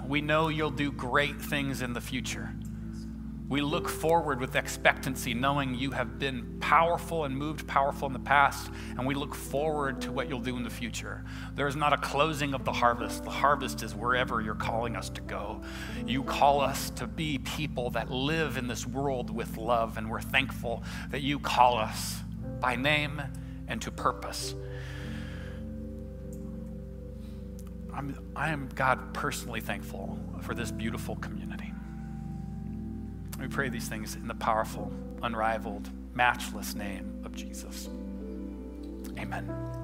We 0.06 0.20
know 0.20 0.48
you'll 0.48 0.70
do 0.70 0.92
great 0.92 1.40
things 1.40 1.80
in 1.80 1.94
the 1.94 2.00
future. 2.00 2.52
We 3.48 3.62
look 3.62 3.88
forward 3.88 4.38
with 4.38 4.54
expectancy, 4.54 5.32
knowing 5.32 5.74
you 5.74 5.92
have 5.92 6.18
been 6.18 6.58
powerful 6.60 7.24
and 7.24 7.34
moved 7.34 7.66
powerful 7.66 8.06
in 8.06 8.12
the 8.12 8.18
past, 8.18 8.70
and 8.98 9.06
we 9.06 9.14
look 9.14 9.34
forward 9.34 10.02
to 10.02 10.12
what 10.12 10.28
you'll 10.28 10.40
do 10.40 10.58
in 10.58 10.62
the 10.62 10.70
future. 10.70 11.24
There 11.54 11.66
is 11.66 11.74
not 11.74 11.94
a 11.94 11.96
closing 11.96 12.52
of 12.52 12.66
the 12.66 12.72
harvest. 12.72 13.24
The 13.24 13.30
harvest 13.30 13.82
is 13.82 13.94
wherever 13.94 14.42
you're 14.42 14.54
calling 14.54 14.96
us 14.96 15.08
to 15.10 15.22
go. 15.22 15.62
You 16.06 16.22
call 16.22 16.60
us 16.60 16.90
to 16.90 17.06
be 17.06 17.38
people 17.38 17.88
that 17.90 18.10
live 18.10 18.58
in 18.58 18.68
this 18.68 18.86
world 18.86 19.34
with 19.34 19.56
love, 19.56 19.96
and 19.96 20.10
we're 20.10 20.20
thankful 20.20 20.82
that 21.12 21.22
you 21.22 21.38
call 21.38 21.78
us 21.78 22.18
by 22.60 22.76
name 22.76 23.22
and 23.68 23.80
to 23.80 23.90
purpose. 23.90 24.54
I'm, 28.00 28.32
I 28.34 28.48
am, 28.48 28.70
God, 28.74 29.12
personally 29.12 29.60
thankful 29.60 30.18
for 30.40 30.54
this 30.54 30.70
beautiful 30.70 31.16
community. 31.16 31.70
We 33.38 33.46
pray 33.46 33.68
these 33.68 33.90
things 33.90 34.14
in 34.14 34.26
the 34.26 34.34
powerful, 34.34 34.90
unrivaled, 35.22 35.90
matchless 36.14 36.74
name 36.74 37.20
of 37.26 37.34
Jesus. 37.34 37.90
Amen. 39.18 39.79